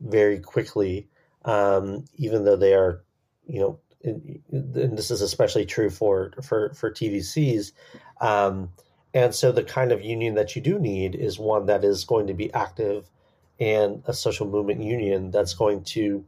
[0.00, 1.08] very quickly,
[1.44, 3.02] um, even though they are,
[3.46, 7.72] you know, and this is especially true for for for TVCs.
[8.20, 8.70] Um,
[9.14, 12.26] and so the kind of union that you do need is one that is going
[12.26, 13.10] to be active
[13.58, 16.24] and a social movement union that's going to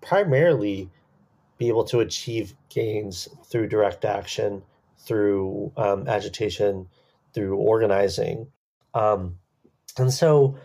[0.00, 0.90] primarily
[1.58, 4.62] be able to achieve gains through direct action,
[4.98, 6.88] through um, agitation,
[7.34, 8.48] through organizing.
[8.94, 9.38] Um,
[9.96, 10.58] and so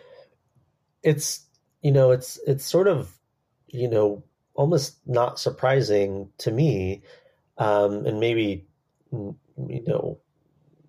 [1.04, 1.42] it's,
[1.82, 3.14] you know, it's, it's sort of,
[3.68, 4.24] you know,
[4.56, 7.04] almost not surprising to me.
[7.58, 8.66] Um, and maybe,
[9.12, 10.20] you know,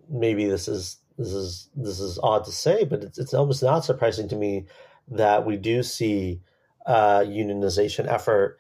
[0.08, 3.84] maybe this is, this is, this is odd to say, but it's, it's almost not
[3.84, 4.64] surprising to me
[5.10, 6.40] that we do see
[6.86, 8.58] uh, unionization effort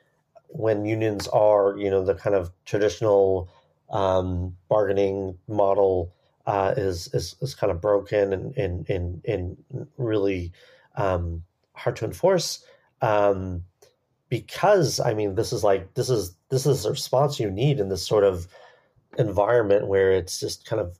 [0.48, 3.50] when unions are, you know, the kind of traditional
[3.90, 6.14] um, bargaining model
[6.46, 10.52] uh, is, is is kind of broken and and and, and really
[10.96, 11.42] um,
[11.74, 12.64] hard to enforce.
[13.02, 13.64] Um,
[14.28, 17.88] because I mean, this is like this is this is the response you need in
[17.88, 18.46] this sort of
[19.18, 20.98] environment where it's just kind of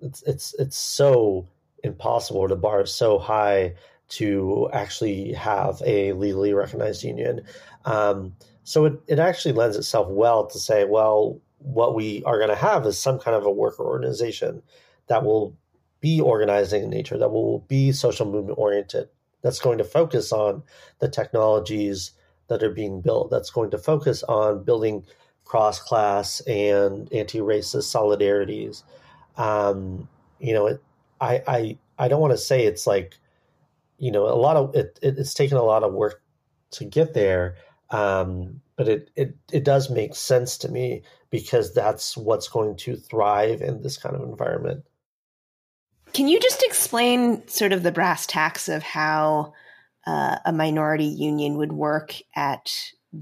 [0.00, 1.48] it's it's it's so
[1.82, 2.46] impossible.
[2.48, 3.74] The bar so high
[4.12, 7.40] to actually have a legally recognized union.
[7.84, 8.34] Um,
[8.64, 12.56] so it, it actually lends itself well to say, well, what we are going to
[12.56, 14.62] have is some kind of a worker organization
[15.06, 15.56] that will
[16.00, 19.08] be organizing in nature, that will be social movement oriented,
[19.40, 20.62] that's going to focus on
[20.98, 22.12] the technologies
[22.48, 25.04] that are being built, that's going to focus on building
[25.44, 28.82] cross class and anti racist solidarities.
[29.36, 30.08] Um,
[30.38, 30.82] you know, it,
[31.20, 33.16] I, I, I don't want to say it's like
[34.02, 36.20] you know, a lot of it, it it's taken a lot of work
[36.72, 37.54] to get there.
[37.90, 42.96] Um, but it, it it does make sense to me because that's what's going to
[42.96, 44.84] thrive in this kind of environment.
[46.14, 49.54] Can you just explain sort of the brass tacks of how
[50.04, 52.74] uh, a minority union would work at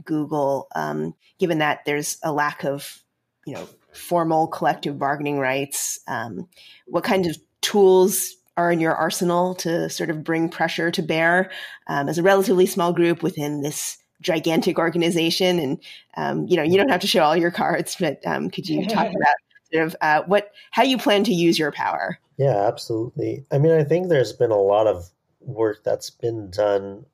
[0.06, 3.02] Google, um, given that there's a lack of,
[3.44, 6.00] you know, formal collective bargaining rights?
[6.08, 6.48] Um,
[6.86, 11.50] what kind of tools are in your arsenal to sort of bring pressure to bear
[11.88, 15.58] um, as a relatively small group within this gigantic organization.
[15.58, 15.78] And
[16.16, 18.86] um, you know, you don't have to show all your cards, but um, could you
[18.86, 19.36] talk about
[19.72, 22.18] sort of uh, what how you plan to use your power?
[22.36, 23.44] Yeah, absolutely.
[23.50, 25.10] I mean, I think there's been a lot of
[25.40, 27.06] work that's been done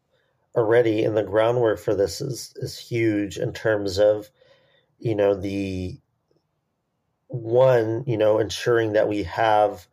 [0.55, 4.31] already, and the groundwork for this is is huge in terms of
[4.99, 5.99] you know the
[7.29, 9.87] one you know ensuring that we have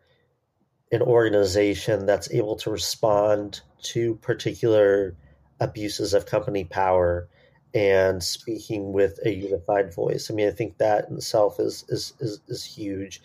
[0.94, 5.16] an organization that's able to respond to particular
[5.60, 7.28] abuses of company power
[7.74, 10.30] and speaking with a unified voice.
[10.30, 13.22] I mean, I think that in itself is is is, is huge.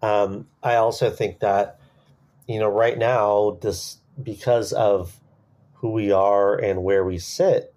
[0.00, 1.78] Um, I also think that
[2.48, 5.20] you know right now this because of
[5.74, 7.74] who we are and where we sit,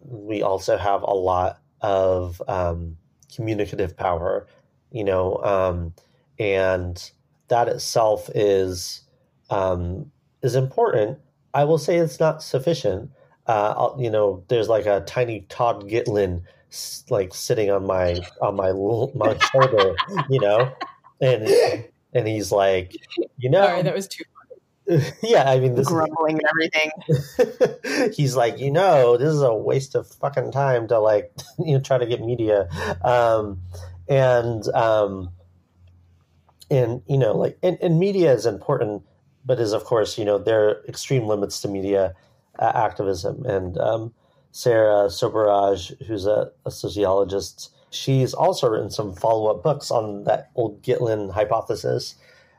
[0.00, 2.96] we also have a lot of um,
[3.34, 4.46] communicative power.
[4.92, 5.94] You know, um,
[6.38, 7.10] and
[7.48, 9.02] that itself is
[9.50, 10.10] um,
[10.42, 11.18] is important.
[11.52, 13.10] I will say it's not sufficient.
[13.46, 16.42] Uh, you know, there's like a tiny Todd Gitlin
[17.10, 18.72] like sitting on my on my
[19.14, 19.94] my shoulder,
[20.28, 20.72] you know,
[21.20, 21.48] and
[22.12, 22.96] and he's like,
[23.38, 24.24] you know, Sorry, that was too.
[25.22, 28.10] yeah, I mean, this grumbling is, and everything.
[28.12, 31.80] he's like, you know, this is a waste of fucking time to like, you know,
[31.80, 32.68] try to get media,
[33.02, 33.62] um,
[34.08, 35.30] and um,
[36.74, 39.02] and you know like and, and media is important
[39.44, 42.14] but is of course you know there are extreme limits to media
[42.58, 43.44] uh, activism.
[43.46, 44.14] And um,
[44.52, 50.82] sarah Sobieraj who's a, a, sociologist she's also written some follow-up books on that old
[50.82, 52.14] gitlin hypothesis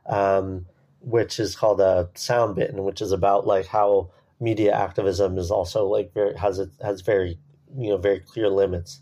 [0.07, 0.65] um,
[0.99, 4.09] which is called a Soundbitten which is about like how
[4.41, 7.39] media activism is also like very has it has very
[7.77, 9.01] you know very clear limits.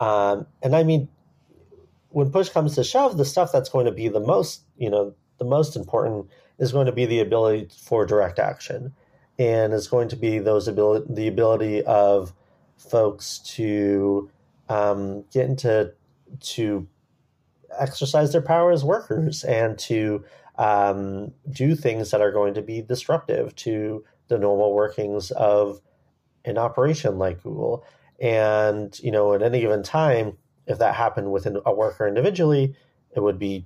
[0.00, 1.08] Um, and i mean
[2.12, 5.14] when push comes to shove, the stuff that's going to be the most, you know,
[5.38, 6.28] the most important
[6.58, 8.94] is going to be the ability for direct action.
[9.38, 12.32] and is going to be those ability, the ability of
[12.76, 14.30] folks to
[14.68, 15.92] um, get into
[16.40, 16.86] to
[17.78, 20.24] exercise their power as workers and to
[20.58, 25.80] um, do things that are going to be disruptive to the normal workings of
[26.44, 27.84] an operation like Google.
[28.20, 30.36] And you know, at any given time,
[30.66, 32.74] if that happened within a worker individually,
[33.14, 33.64] it would be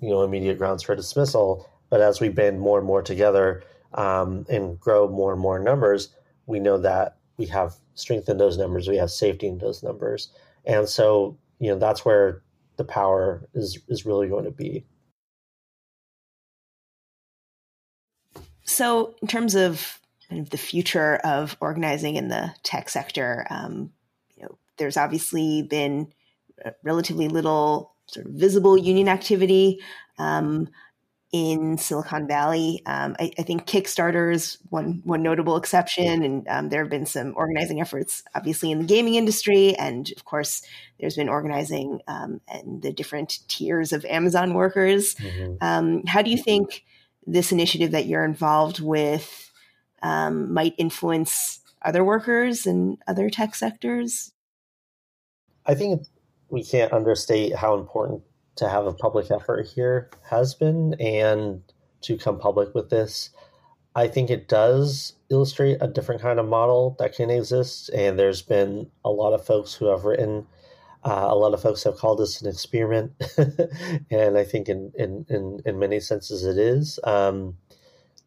[0.00, 1.68] you know immediate grounds for dismissal.
[1.90, 6.08] But as we band more and more together um, and grow more and more numbers,
[6.46, 10.30] we know that we have strength in those numbers, we have safety in those numbers,
[10.64, 12.42] and so you know that's where
[12.76, 14.84] the power is is really going to be.
[18.64, 23.92] So, in terms of kind of the future of organizing in the tech sector, um,
[24.76, 26.12] there's obviously been
[26.82, 29.80] relatively little sort of visible union activity.
[30.18, 30.68] Um,
[31.34, 32.80] in Silicon Valley.
[32.86, 37.06] Um, I, I, think Kickstarter is one one notable exception, and um, there have been
[37.06, 40.62] some organizing efforts, obviously in the gaming industry, and of course,
[41.00, 45.16] there's been organizing um, and the different tiers of Amazon workers.
[45.16, 45.54] Mm-hmm.
[45.60, 46.84] Um, how do you think
[47.26, 49.50] this initiative that you're involved with
[50.04, 54.30] um, might influence other workers and other tech sectors?
[55.66, 56.06] I think
[56.48, 58.22] we can't understate how important
[58.56, 61.62] to have a public effort here has been and
[62.02, 63.30] to come public with this.
[63.96, 67.90] I think it does illustrate a different kind of model that can exist.
[67.90, 70.46] And there's been a lot of folks who have written,
[71.04, 73.12] uh, a lot of folks have called this an experiment.
[74.10, 76.98] and I think in, in, in, in, many senses it is.
[77.04, 77.56] Um,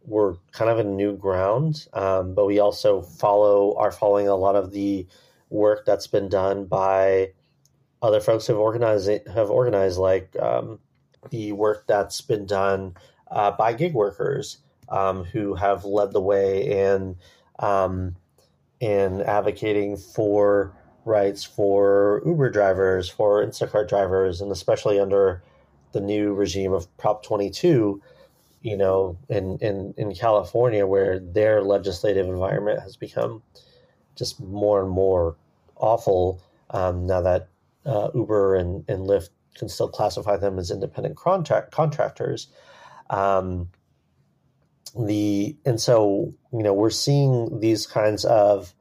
[0.05, 4.55] we're kind of in new ground, um, but we also follow are following a lot
[4.55, 5.05] of the
[5.49, 7.31] work that's been done by
[8.01, 10.79] other folks have organized have organized like um,
[11.29, 12.95] the work that's been done
[13.31, 14.57] uh, by gig workers
[14.89, 17.15] um, who have led the way in
[17.59, 18.15] um,
[18.79, 20.73] in advocating for
[21.05, 25.41] rights for Uber drivers, for Instacart drivers, and especially under
[25.93, 28.01] the new regime of Prop 22,
[28.61, 33.41] you know, in, in, in California, where their legislative environment has become
[34.17, 35.37] just more and more
[35.75, 36.41] awful
[36.71, 37.49] um, now that
[37.85, 42.47] uh, Uber and, and Lyft can still classify them as independent contract contractors.
[43.09, 43.69] Um,
[44.97, 48.73] the and so you know we're seeing these kinds of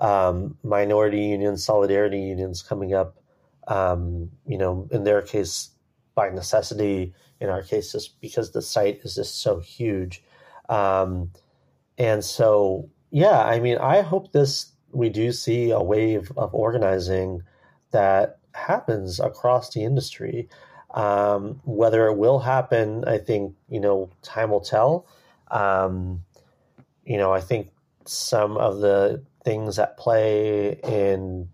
[0.00, 3.16] um, minority unions, solidarity unions coming up.
[3.68, 5.70] Um, you know, in their case,
[6.14, 7.14] by necessity.
[7.40, 10.22] In our case, just because the site is just so huge,
[10.68, 11.30] um,
[11.96, 17.42] and so yeah, I mean, I hope this we do see a wave of organizing
[17.92, 20.48] that happens across the industry.
[20.92, 25.06] Um, whether it will happen, I think you know time will tell.
[25.50, 26.24] Um,
[27.04, 27.70] you know, I think
[28.06, 31.48] some of the things at play in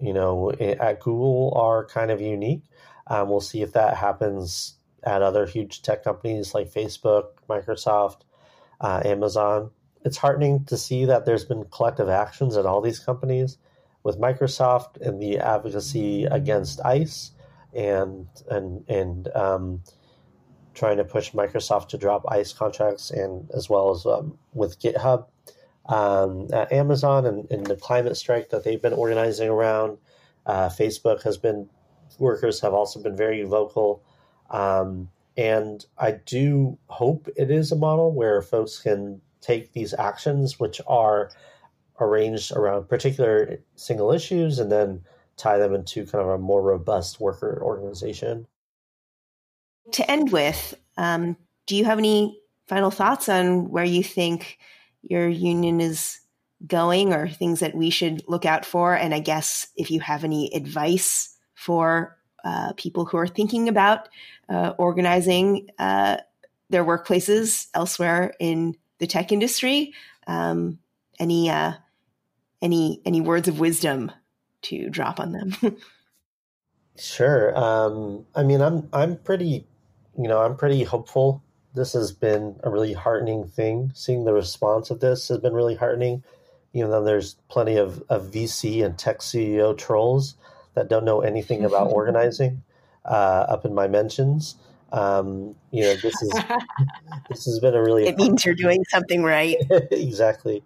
[0.00, 2.64] you know at Google are kind of unique.
[3.06, 8.20] Um, we'll see if that happens at other huge tech companies like Facebook, Microsoft,
[8.80, 9.70] uh, Amazon.
[10.04, 13.58] It's heartening to see that there's been collective actions at all these companies
[14.02, 17.32] with Microsoft and the advocacy against ICE
[17.74, 19.82] and and and um,
[20.74, 25.26] trying to push Microsoft to drop ICE contracts and as well as um, with GitHub
[25.88, 29.96] um, Amazon and, and, the climate strike that they've been organizing around.
[30.44, 31.68] Uh, Facebook has been
[32.18, 34.02] workers have also been very vocal.
[34.50, 40.58] Um, and I do hope it is a model where folks can take these actions,
[40.58, 41.30] which are
[42.00, 45.02] arranged around particular single issues and then
[45.36, 48.46] tie them into kind of a more robust worker organization.
[49.92, 51.36] To end with, um,
[51.66, 54.58] do you have any final thoughts on where you think
[55.02, 56.20] your union is
[56.66, 58.94] going or things that we should look out for?
[58.94, 64.08] And I guess if you have any advice for uh, people who are thinking about
[64.48, 66.18] uh, organizing uh,
[66.70, 69.94] their workplaces elsewhere in the tech industry,
[70.26, 70.78] um,
[71.18, 71.72] any uh,
[72.60, 74.12] any any words of wisdom
[74.62, 75.56] to drop on them?
[76.98, 77.56] sure.
[77.56, 79.66] Um, I mean, I'm I'm pretty,
[80.16, 81.42] you know, I'm pretty hopeful.
[81.74, 83.92] This has been a really heartening thing.
[83.94, 86.24] Seeing the response of this has been really heartening.
[86.74, 90.34] Even though there's plenty of, of VC and tech CEO trolls
[90.74, 92.62] that don't know anything about organizing
[93.04, 94.56] uh, up in my mentions.
[94.90, 96.30] Um, you know, this is
[97.28, 98.06] this has been a really.
[98.06, 99.56] It means you're doing something right.
[99.90, 100.62] exactly.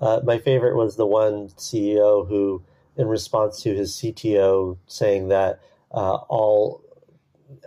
[0.00, 2.62] Uh, my favorite was the one CEO who,
[2.96, 5.60] in response to his CTO saying that
[5.92, 6.82] uh, all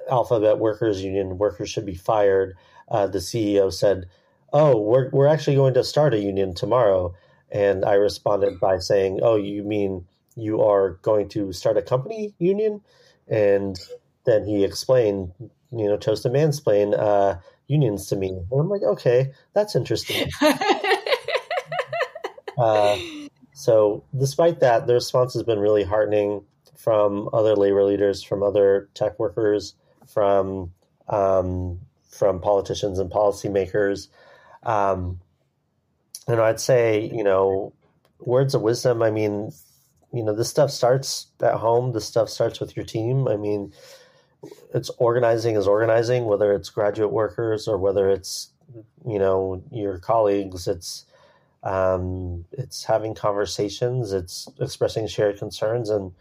[0.10, 2.56] Alphabet Workers Union workers should be fired,
[2.89, 4.06] uh, the CEO said,
[4.53, 7.14] oh, we're, we're actually going to start a union tomorrow.
[7.52, 12.34] And I responded by saying, oh, you mean you are going to start a company
[12.39, 12.81] union?
[13.27, 13.77] And
[14.26, 15.31] then he explained,
[15.72, 17.38] you know, chose to mansplain uh,
[17.68, 18.30] unions to me.
[18.30, 20.30] And I'm like, okay, that's interesting.
[22.57, 22.98] uh,
[23.53, 26.43] so, despite that, the response has been really heartening
[26.77, 29.76] from other labor leaders, from other tech workers,
[30.07, 30.72] from
[31.07, 31.80] um,
[32.10, 34.07] from politicians and policymakers.
[34.64, 35.19] Um,
[36.27, 37.73] and I'd say, you know,
[38.19, 39.02] words of wisdom.
[39.02, 39.52] I mean,
[40.14, 41.93] you know, this stuff starts at home.
[41.93, 43.27] This stuff starts with your team.
[43.27, 43.73] I mean,
[44.73, 48.49] it's organizing is organizing, whether it's graduate workers or whether it's,
[49.05, 50.68] you know, your colleagues.
[50.68, 51.05] It's
[51.63, 54.13] um, it's having conversations.
[54.13, 56.11] It's expressing shared concerns and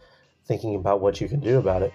[0.45, 1.93] thinking about what you can do about it.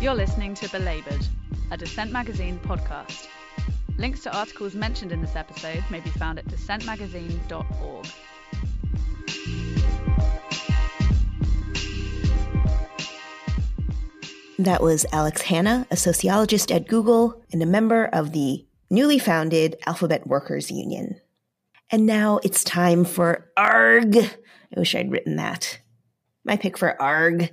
[0.00, 1.26] You're listening to Belabored,
[1.70, 3.26] a Dissent Magazine podcast.
[3.98, 8.06] Links to articles mentioned in this episode may be found at dissentmagazine.org.
[14.64, 19.76] That was Alex Hanna, a sociologist at Google and a member of the newly founded
[19.86, 21.18] Alphabet Workers Union.
[21.90, 24.18] And now it's time for ARG.
[24.18, 24.30] I
[24.76, 25.80] wish I'd written that.
[26.44, 27.50] My pick for ARG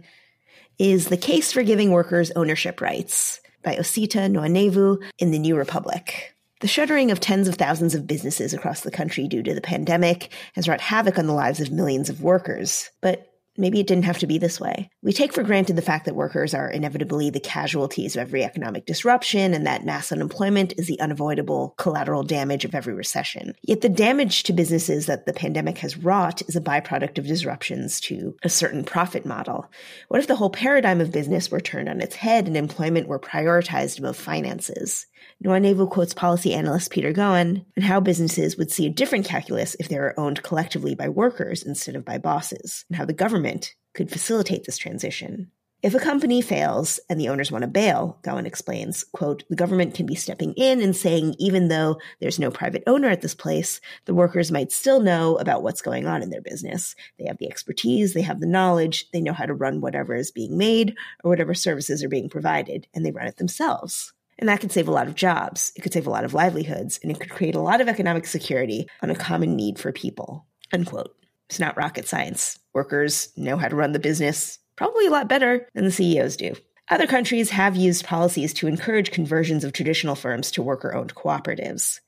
[0.78, 6.36] is The Case for Giving Workers Ownership Rights by Osita Nwanevu in The New Republic.
[6.60, 10.34] The shuttering of tens of thousands of businesses across the country due to the pandemic
[10.56, 12.90] has wrought havoc on the lives of millions of workers.
[13.00, 14.90] But maybe it didn't have to be this way.
[15.02, 18.86] We take for granted the fact that workers are inevitably the casualties of every economic
[18.86, 23.54] disruption and that mass unemployment is the unavoidable collateral damage of every recession.
[23.64, 28.00] Yet the damage to businesses that the pandemic has wrought is a byproduct of disruptions
[28.02, 29.70] to a certain profit model.
[30.08, 33.20] What if the whole paradigm of business were turned on its head and employment were
[33.20, 35.08] prioritized above finances?
[35.44, 39.88] Nwanevu quotes policy analyst Peter Gowan on how businesses would see a different calculus if
[39.88, 44.10] they were owned collectively by workers instead of by bosses, and how the government could
[44.10, 45.52] facilitate this transition.
[45.84, 49.94] If a company fails and the owners want to bail, Gowan explains, quote, the government
[49.94, 53.80] can be stepping in and saying even though there's no private owner at this place,
[54.06, 56.96] the workers might still know about what's going on in their business.
[57.20, 60.32] They have the expertise, they have the knowledge, they know how to run whatever is
[60.32, 64.14] being made or whatever services are being provided, and they run it themselves.
[64.40, 65.72] And that could save a lot of jobs.
[65.76, 68.28] It could save a lot of livelihoods, and it could create a lot of economic
[68.28, 70.46] security on a common need for people.
[70.72, 71.16] Unquote.
[71.50, 72.60] It's not rocket science.
[72.74, 76.54] Workers know how to run the business probably a lot better than the CEOs do.
[76.90, 82.00] Other countries have used policies to encourage conversions of traditional firms to worker owned cooperatives.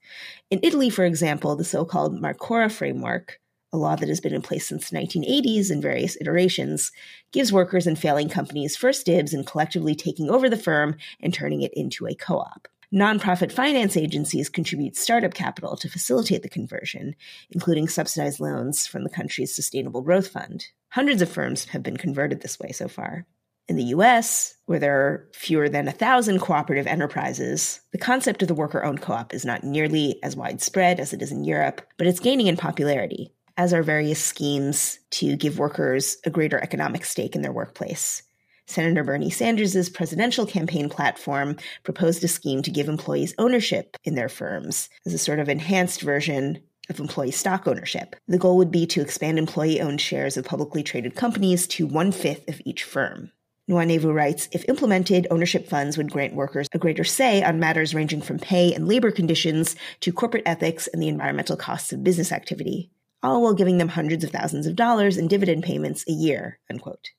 [0.50, 3.40] In Italy, for example, the so called Marcora framework
[3.72, 6.92] a law that has been in place since the 1980s in various iterations,
[7.32, 11.62] gives workers and failing companies first dibs in collectively taking over the firm and turning
[11.62, 12.68] it into a co op.
[12.92, 17.16] Nonprofit finance agencies contribute startup capital to facilitate the conversion,
[17.52, 20.66] including subsidized loans from the country's Sustainable Growth Fund.
[20.90, 23.28] Hundreds of firms have been converted this way so far.
[23.68, 28.48] In the US, where there are fewer than a thousand cooperative enterprises, the concept of
[28.48, 31.86] the worker owned co op is not nearly as widespread as it is in Europe,
[32.00, 37.04] but it's gaining in popularity as are various schemes to give workers a greater economic
[37.04, 38.24] stake in their workplace.
[38.68, 44.30] Senator Bernie Sanders' presidential campaign platform proposed a scheme to give employees ownership in their
[44.30, 48.16] firms as a sort of enhanced version of employee stock ownership.
[48.30, 52.14] The goal would be to expand employee owned shares of publicly traded companies to one
[52.14, 53.30] fifth of each firm.
[53.70, 58.22] Nwanevu writes If implemented, ownership funds would grant workers a greater say on matters ranging
[58.22, 62.90] from pay and labor conditions to corporate ethics and the environmental costs of business activity
[63.22, 67.10] all while giving them hundreds of thousands of dollars in dividend payments a year, unquote.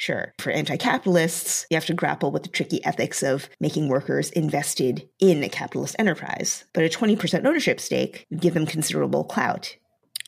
[0.00, 4.30] Sure, for anti capitalists, you have to grapple with the tricky ethics of making workers
[4.30, 6.64] invested in a capitalist enterprise.
[6.72, 9.76] But a 20% ownership stake would give them considerable clout.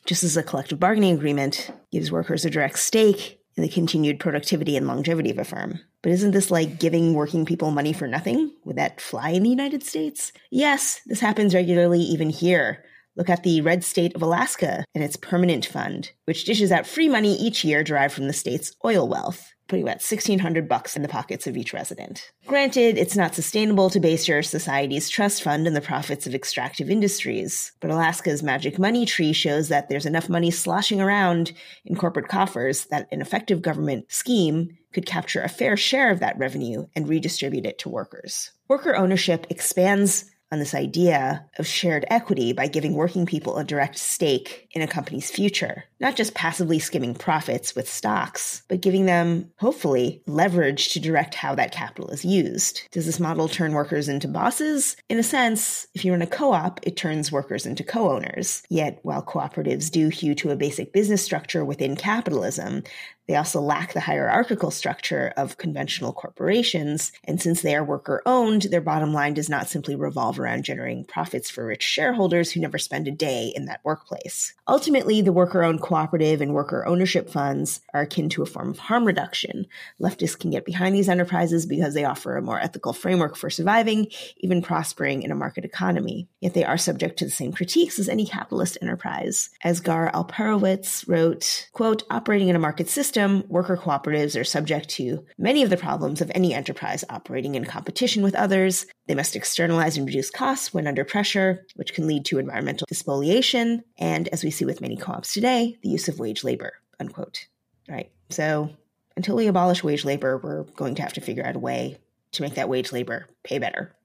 [0.05, 4.77] Just as a collective bargaining agreement gives workers a direct stake in the continued productivity
[4.77, 5.79] and longevity of a firm.
[6.03, 8.51] But isn't this like giving working people money for nothing?
[8.65, 10.33] Would that fly in the United States?
[10.51, 12.83] Yes, this happens regularly even here.
[13.15, 17.07] Look at the red state of Alaska and its permanent fund, which dishes out free
[17.07, 21.07] money each year derived from the state's oil wealth, putting about 1600 bucks in the
[21.07, 22.31] pockets of each resident.
[22.47, 26.89] Granted, it's not sustainable to base your society's trust fund on the profits of extractive
[26.89, 31.53] industries, but Alaska's magic money tree shows that there's enough money sloshing around
[31.85, 36.37] in corporate coffers that an effective government scheme could capture a fair share of that
[36.37, 38.51] revenue and redistribute it to workers.
[38.67, 43.97] Worker ownership expands on this idea of shared equity by giving working people a direct
[43.97, 49.51] stake in a company's future, not just passively skimming profits with stocks, but giving them,
[49.57, 52.83] hopefully, leverage to direct how that capital is used.
[52.91, 54.95] Does this model turn workers into bosses?
[55.09, 58.61] In a sense, if you're in a co op, it turns workers into co owners.
[58.69, 62.83] Yet, while cooperatives do hew to a basic business structure within capitalism,
[63.27, 67.11] they also lack the hierarchical structure of conventional corporations.
[67.23, 71.05] And since they are worker owned, their bottom line does not simply revolve around generating
[71.05, 74.53] profits for rich shareholders who never spend a day in that workplace.
[74.67, 78.79] Ultimately, the worker owned cooperative and worker ownership funds are akin to a form of
[78.79, 79.67] harm reduction.
[80.01, 84.07] Leftists can get behind these enterprises because they offer a more ethical framework for surviving,
[84.37, 86.27] even prospering in a market economy.
[86.41, 89.49] Yet they are subject to the same critiques as any capitalist enterprise.
[89.63, 94.89] As Gar Alperovitz wrote, quote, operating in a market system system, worker cooperatives are subject
[94.89, 98.87] to many of the problems of any enterprise operating in competition with others.
[99.07, 103.83] They must externalize and reduce costs when under pressure, which can lead to environmental spoliation,
[103.99, 106.73] and as we see with many co-ops today, the use of wage labor.
[106.99, 107.45] Unquote.
[107.87, 108.09] Right.
[108.31, 108.71] So
[109.15, 111.99] until we abolish wage labor, we're going to have to figure out a way
[112.31, 113.95] to make that wage labor pay better.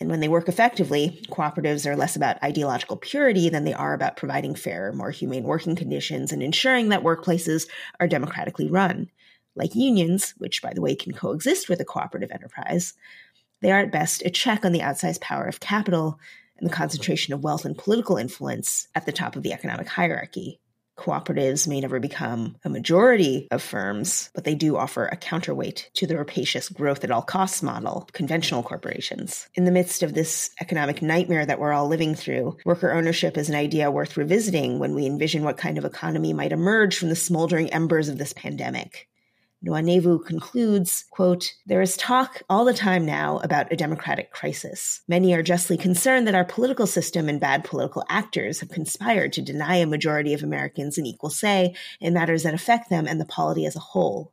[0.00, 4.16] And when they work effectively, cooperatives are less about ideological purity than they are about
[4.16, 7.68] providing fair, more humane working conditions and ensuring that workplaces
[8.00, 9.10] are democratically run.
[9.54, 12.94] Like unions, which, by the way, can coexist with a cooperative enterprise,
[13.60, 16.18] they are at best a check on the outsized power of capital
[16.56, 20.60] and the concentration of wealth and political influence at the top of the economic hierarchy
[21.00, 26.06] cooperatives may never become a majority of firms, but they do offer a counterweight to
[26.06, 29.48] the rapacious growth at all costs model, conventional corporations.
[29.54, 33.48] In the midst of this economic nightmare that we're all living through, worker ownership is
[33.48, 37.16] an idea worth revisiting when we envision what kind of economy might emerge from the
[37.16, 39.09] smoldering embers of this pandemic.
[39.64, 45.02] Nwanevu concludes, quote, There is talk all the time now about a democratic crisis.
[45.06, 49.42] Many are justly concerned that our political system and bad political actors have conspired to
[49.42, 53.26] deny a majority of Americans an equal say in matters that affect them and the
[53.26, 54.32] polity as a whole.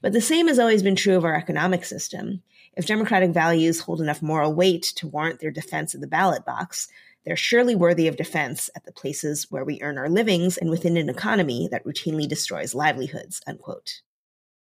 [0.00, 2.42] But the same has always been true of our economic system.
[2.76, 6.86] If democratic values hold enough moral weight to warrant their defense at the ballot box,
[7.24, 10.96] they're surely worthy of defense at the places where we earn our livings and within
[10.96, 13.40] an economy that routinely destroys livelihoods.
[13.48, 14.02] Unquote.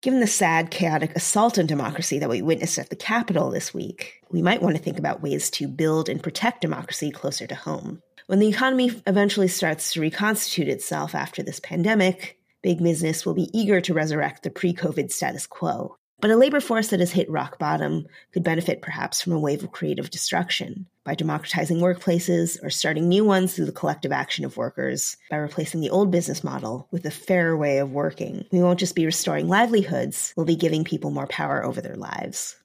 [0.02, 4.23] Given the sad, chaotic assault on democracy that we witnessed at the Capitol this week,
[4.32, 8.02] we might want to think about ways to build and protect democracy closer to home.
[8.26, 13.52] When the economy eventually starts to reconstitute itself after this pandemic, big business will be
[13.53, 15.98] eager to resurrect the pre COVID status quo.
[16.22, 19.64] But a labor force that has hit rock bottom could benefit perhaps from a wave
[19.64, 24.56] of creative destruction by democratizing workplaces or starting new ones through the collective action of
[24.56, 28.45] workers, by replacing the old business model with a fairer way of working.
[28.52, 32.56] We won't just be restoring livelihoods, we'll be giving people more power over their lives.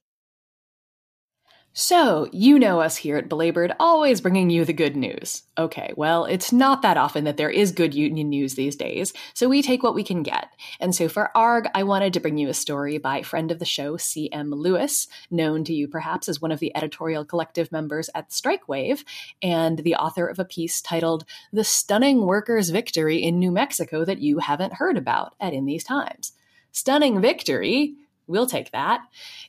[1.79, 5.43] So, you know us here at Belabored, always bringing you the good news.
[5.59, 9.47] Okay, well, it's not that often that there is good union news these days, so
[9.47, 10.49] we take what we can get.
[10.81, 13.67] And so for ARG, I wanted to bring you a story by friend of the
[13.67, 14.53] show, C.M.
[14.53, 19.05] Lewis, known to you perhaps as one of the editorial collective members at Strikewave,
[19.43, 24.21] and the author of a piece titled The Stunning Workers' Victory in New Mexico That
[24.21, 26.33] You Haven't Heard About at In These Times.
[26.73, 27.97] Stunning victory?
[28.29, 29.03] We'll take that.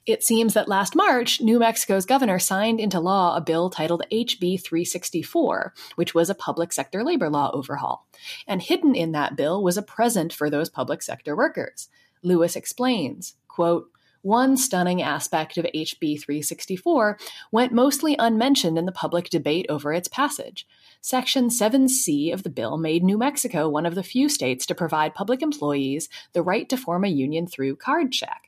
[0.05, 4.61] It seems that last March, New Mexico's governor signed into law a bill titled HB
[4.63, 8.05] 364, which was a public sector labor law overhaul.
[8.45, 11.89] And hidden in that bill was a present for those public sector workers.
[12.21, 13.89] Lewis explains, quote,
[14.21, 17.17] one stunning aspect of HB 364
[17.51, 20.67] went mostly unmentioned in the public debate over its passage.
[21.01, 25.15] Section 7C of the bill made New Mexico one of the few states to provide
[25.15, 28.46] public employees the right to form a union through card check.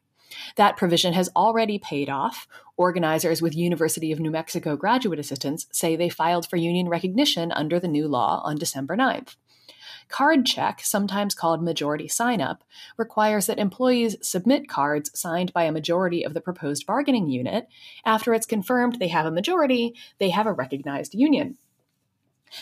[0.55, 2.47] That provision has already paid off.
[2.77, 7.79] Organizers with University of New Mexico graduate assistants say they filed for union recognition under
[7.79, 9.35] the new law on December 9th.
[10.09, 12.63] Card check, sometimes called majority sign up,
[12.97, 17.67] requires that employees submit cards signed by a majority of the proposed bargaining unit.
[18.03, 21.57] After it's confirmed they have a majority, they have a recognized union.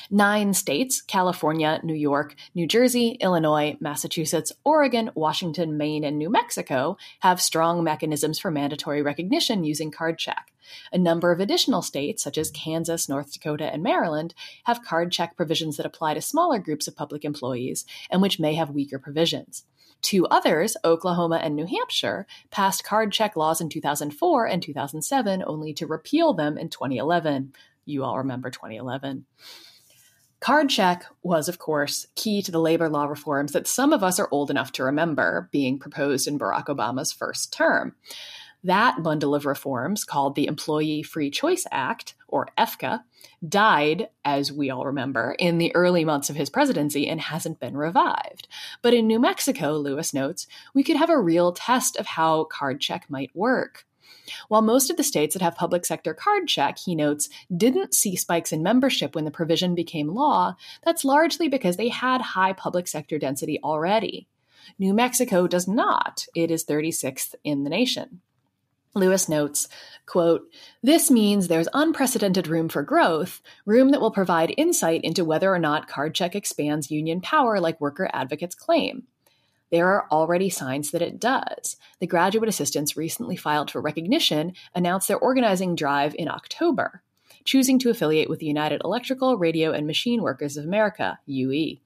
[0.09, 6.97] Nine states California, New York, New Jersey, Illinois, Massachusetts, Oregon, Washington, Maine, and New Mexico
[7.19, 10.51] have strong mechanisms for mandatory recognition using card check.
[10.91, 14.33] A number of additional states, such as Kansas, North Dakota, and Maryland,
[14.65, 18.55] have card check provisions that apply to smaller groups of public employees and which may
[18.55, 19.65] have weaker provisions.
[20.01, 25.73] Two others, Oklahoma and New Hampshire, passed card check laws in 2004 and 2007, only
[25.73, 27.53] to repeal them in 2011.
[27.85, 29.25] You all remember 2011.
[30.39, 34.19] Card check was, of course, key to the labor law reforms that some of us
[34.19, 37.95] are old enough to remember being proposed in Barack Obama's first term.
[38.63, 43.03] That bundle of reforms, called the Employee Free Choice Act, or EFCA,
[43.47, 47.77] died, as we all remember, in the early months of his presidency and hasn't been
[47.77, 48.47] revived.
[48.81, 52.79] But in New Mexico, Lewis notes, we could have a real test of how card
[52.79, 53.86] check might work.
[54.47, 58.15] While most of the states that have public sector card check, he notes, didn't see
[58.15, 62.87] spikes in membership when the provision became law, that's largely because they had high public
[62.87, 64.27] sector density already.
[64.77, 66.25] New Mexico does not.
[66.35, 68.21] It is 36th in the nation.
[68.93, 69.67] Lewis notes,
[70.05, 70.51] quote,
[70.81, 75.59] This means there's unprecedented room for growth, room that will provide insight into whether or
[75.59, 79.03] not card check expands union power like worker advocates claim.
[79.71, 81.77] There are already signs that it does.
[81.99, 87.01] The graduate assistants recently filed for recognition announced their organizing drive in October,
[87.43, 91.77] choosing to affiliate with the United Electrical, Radio, and Machine Workers of America, UE.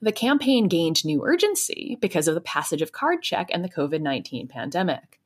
[0.00, 4.00] The campaign gained new urgency because of the passage of card check and the COVID
[4.00, 5.19] 19 pandemic.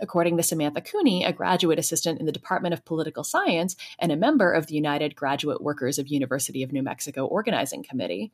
[0.00, 4.16] According to Samantha Cooney, a graduate assistant in the Department of Political Science and a
[4.16, 8.32] member of the United Graduate Workers of University of New Mexico Organizing Committee,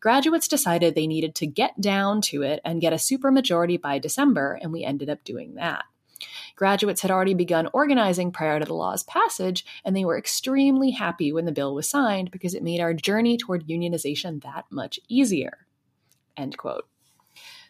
[0.00, 4.58] graduates decided they needed to get down to it and get a supermajority by December,
[4.60, 5.84] and we ended up doing that.
[6.54, 11.32] Graduates had already begun organizing prior to the law's passage, and they were extremely happy
[11.32, 15.66] when the bill was signed because it made our journey toward unionization that much easier.
[16.36, 16.86] End quote.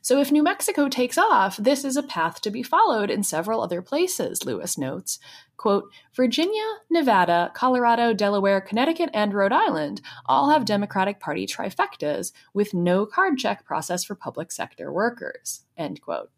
[0.07, 3.61] So if New Mexico takes off, this is a path to be followed in several
[3.61, 5.19] other places, Lewis notes.
[5.57, 12.73] Quote, Virginia, Nevada, Colorado, Delaware, Connecticut, and Rhode Island all have Democratic Party trifectas with
[12.73, 15.65] no card check process for public sector workers.
[15.77, 16.31] End quote.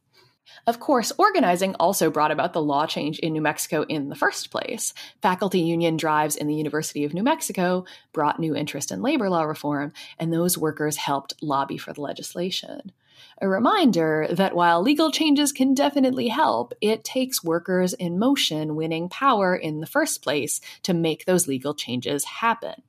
[0.66, 4.50] Of course, organizing also brought about the law change in New Mexico in the first
[4.50, 4.94] place.
[5.20, 7.84] Faculty union drives in the University of New Mexico
[8.14, 12.92] brought new interest in labor law reform, and those workers helped lobby for the legislation
[13.40, 19.08] a reminder that while legal changes can definitely help, it takes workers in motion winning
[19.08, 22.82] power in the first place to make those legal changes happen.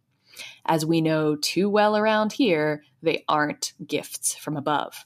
[0.66, 5.06] As we know too well around here, they aren't gifts from above.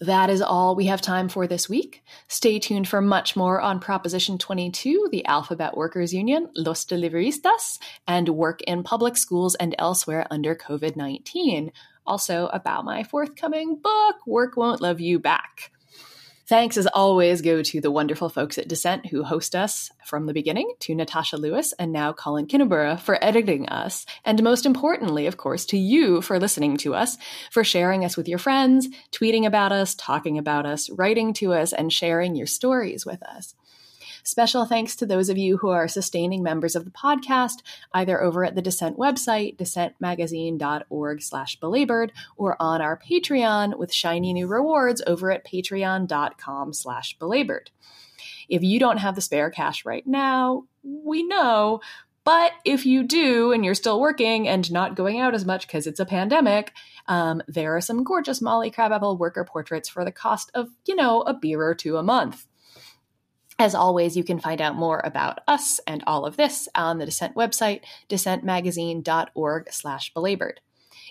[0.00, 2.02] That is all we have time for this week.
[2.28, 7.78] Stay tuned for much more on Proposition 22, the Alphabet Workers Union, Los Deliveristas,
[8.08, 11.72] and work in public schools and elsewhere under COVID 19.
[12.04, 15.70] Also, about my forthcoming book, Work Won't Love You Back.
[16.52, 20.34] Thanks as always go to the wonderful folks at Dissent who host us from the
[20.34, 25.38] beginning, to Natasha Lewis and now Colin Kinniburgh for editing us, and most importantly, of
[25.38, 27.16] course, to you for listening to us,
[27.50, 31.72] for sharing us with your friends, tweeting about us, talking about us, writing to us,
[31.72, 33.54] and sharing your stories with us.
[34.24, 37.62] Special thanks to those of you who are sustaining members of the podcast,
[37.92, 44.32] either over at the Dissent website, dissentmagazine.org slash belabored, or on our Patreon with shiny
[44.32, 47.70] new rewards over at patreon.com slash belabored.
[48.48, 51.80] If you don't have the spare cash right now, we know,
[52.24, 55.86] but if you do and you're still working and not going out as much because
[55.86, 56.72] it's a pandemic,
[57.08, 61.22] um, there are some gorgeous Molly Crabapple worker portraits for the cost of, you know,
[61.22, 62.46] a beer or two a month.
[63.62, 67.04] As always, you can find out more about us and all of this on the
[67.04, 70.60] Dissent website, dissentmagazine.org slash belabored.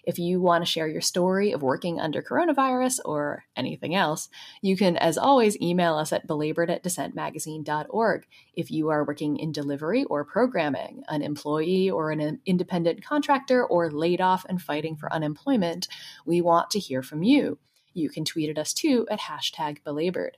[0.03, 4.28] If you want to share your story of working under coronavirus or anything else,
[4.61, 8.28] you can, as always, email us at belabored at dissentmagazine.org.
[8.53, 13.90] If you are working in delivery or programming, an employee or an independent contractor, or
[13.90, 15.88] laid off and fighting for unemployment,
[16.26, 17.60] we want to hear from you.
[17.94, 20.36] You can tweet at us too at hashtag belabored.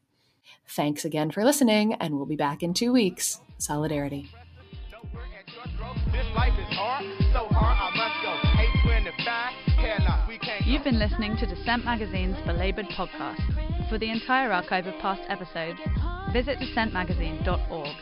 [0.67, 3.41] Thanks again for listening, and we'll be back in two weeks.
[3.57, 4.29] Solidarity.
[10.65, 13.89] You've been listening to Dissent Magazine's Belabored podcast.
[13.89, 15.79] For the entire archive of past episodes,
[16.31, 17.95] visit dissentmagazine.org.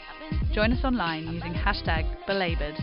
[0.54, 2.76] Join us online using hashtag belabored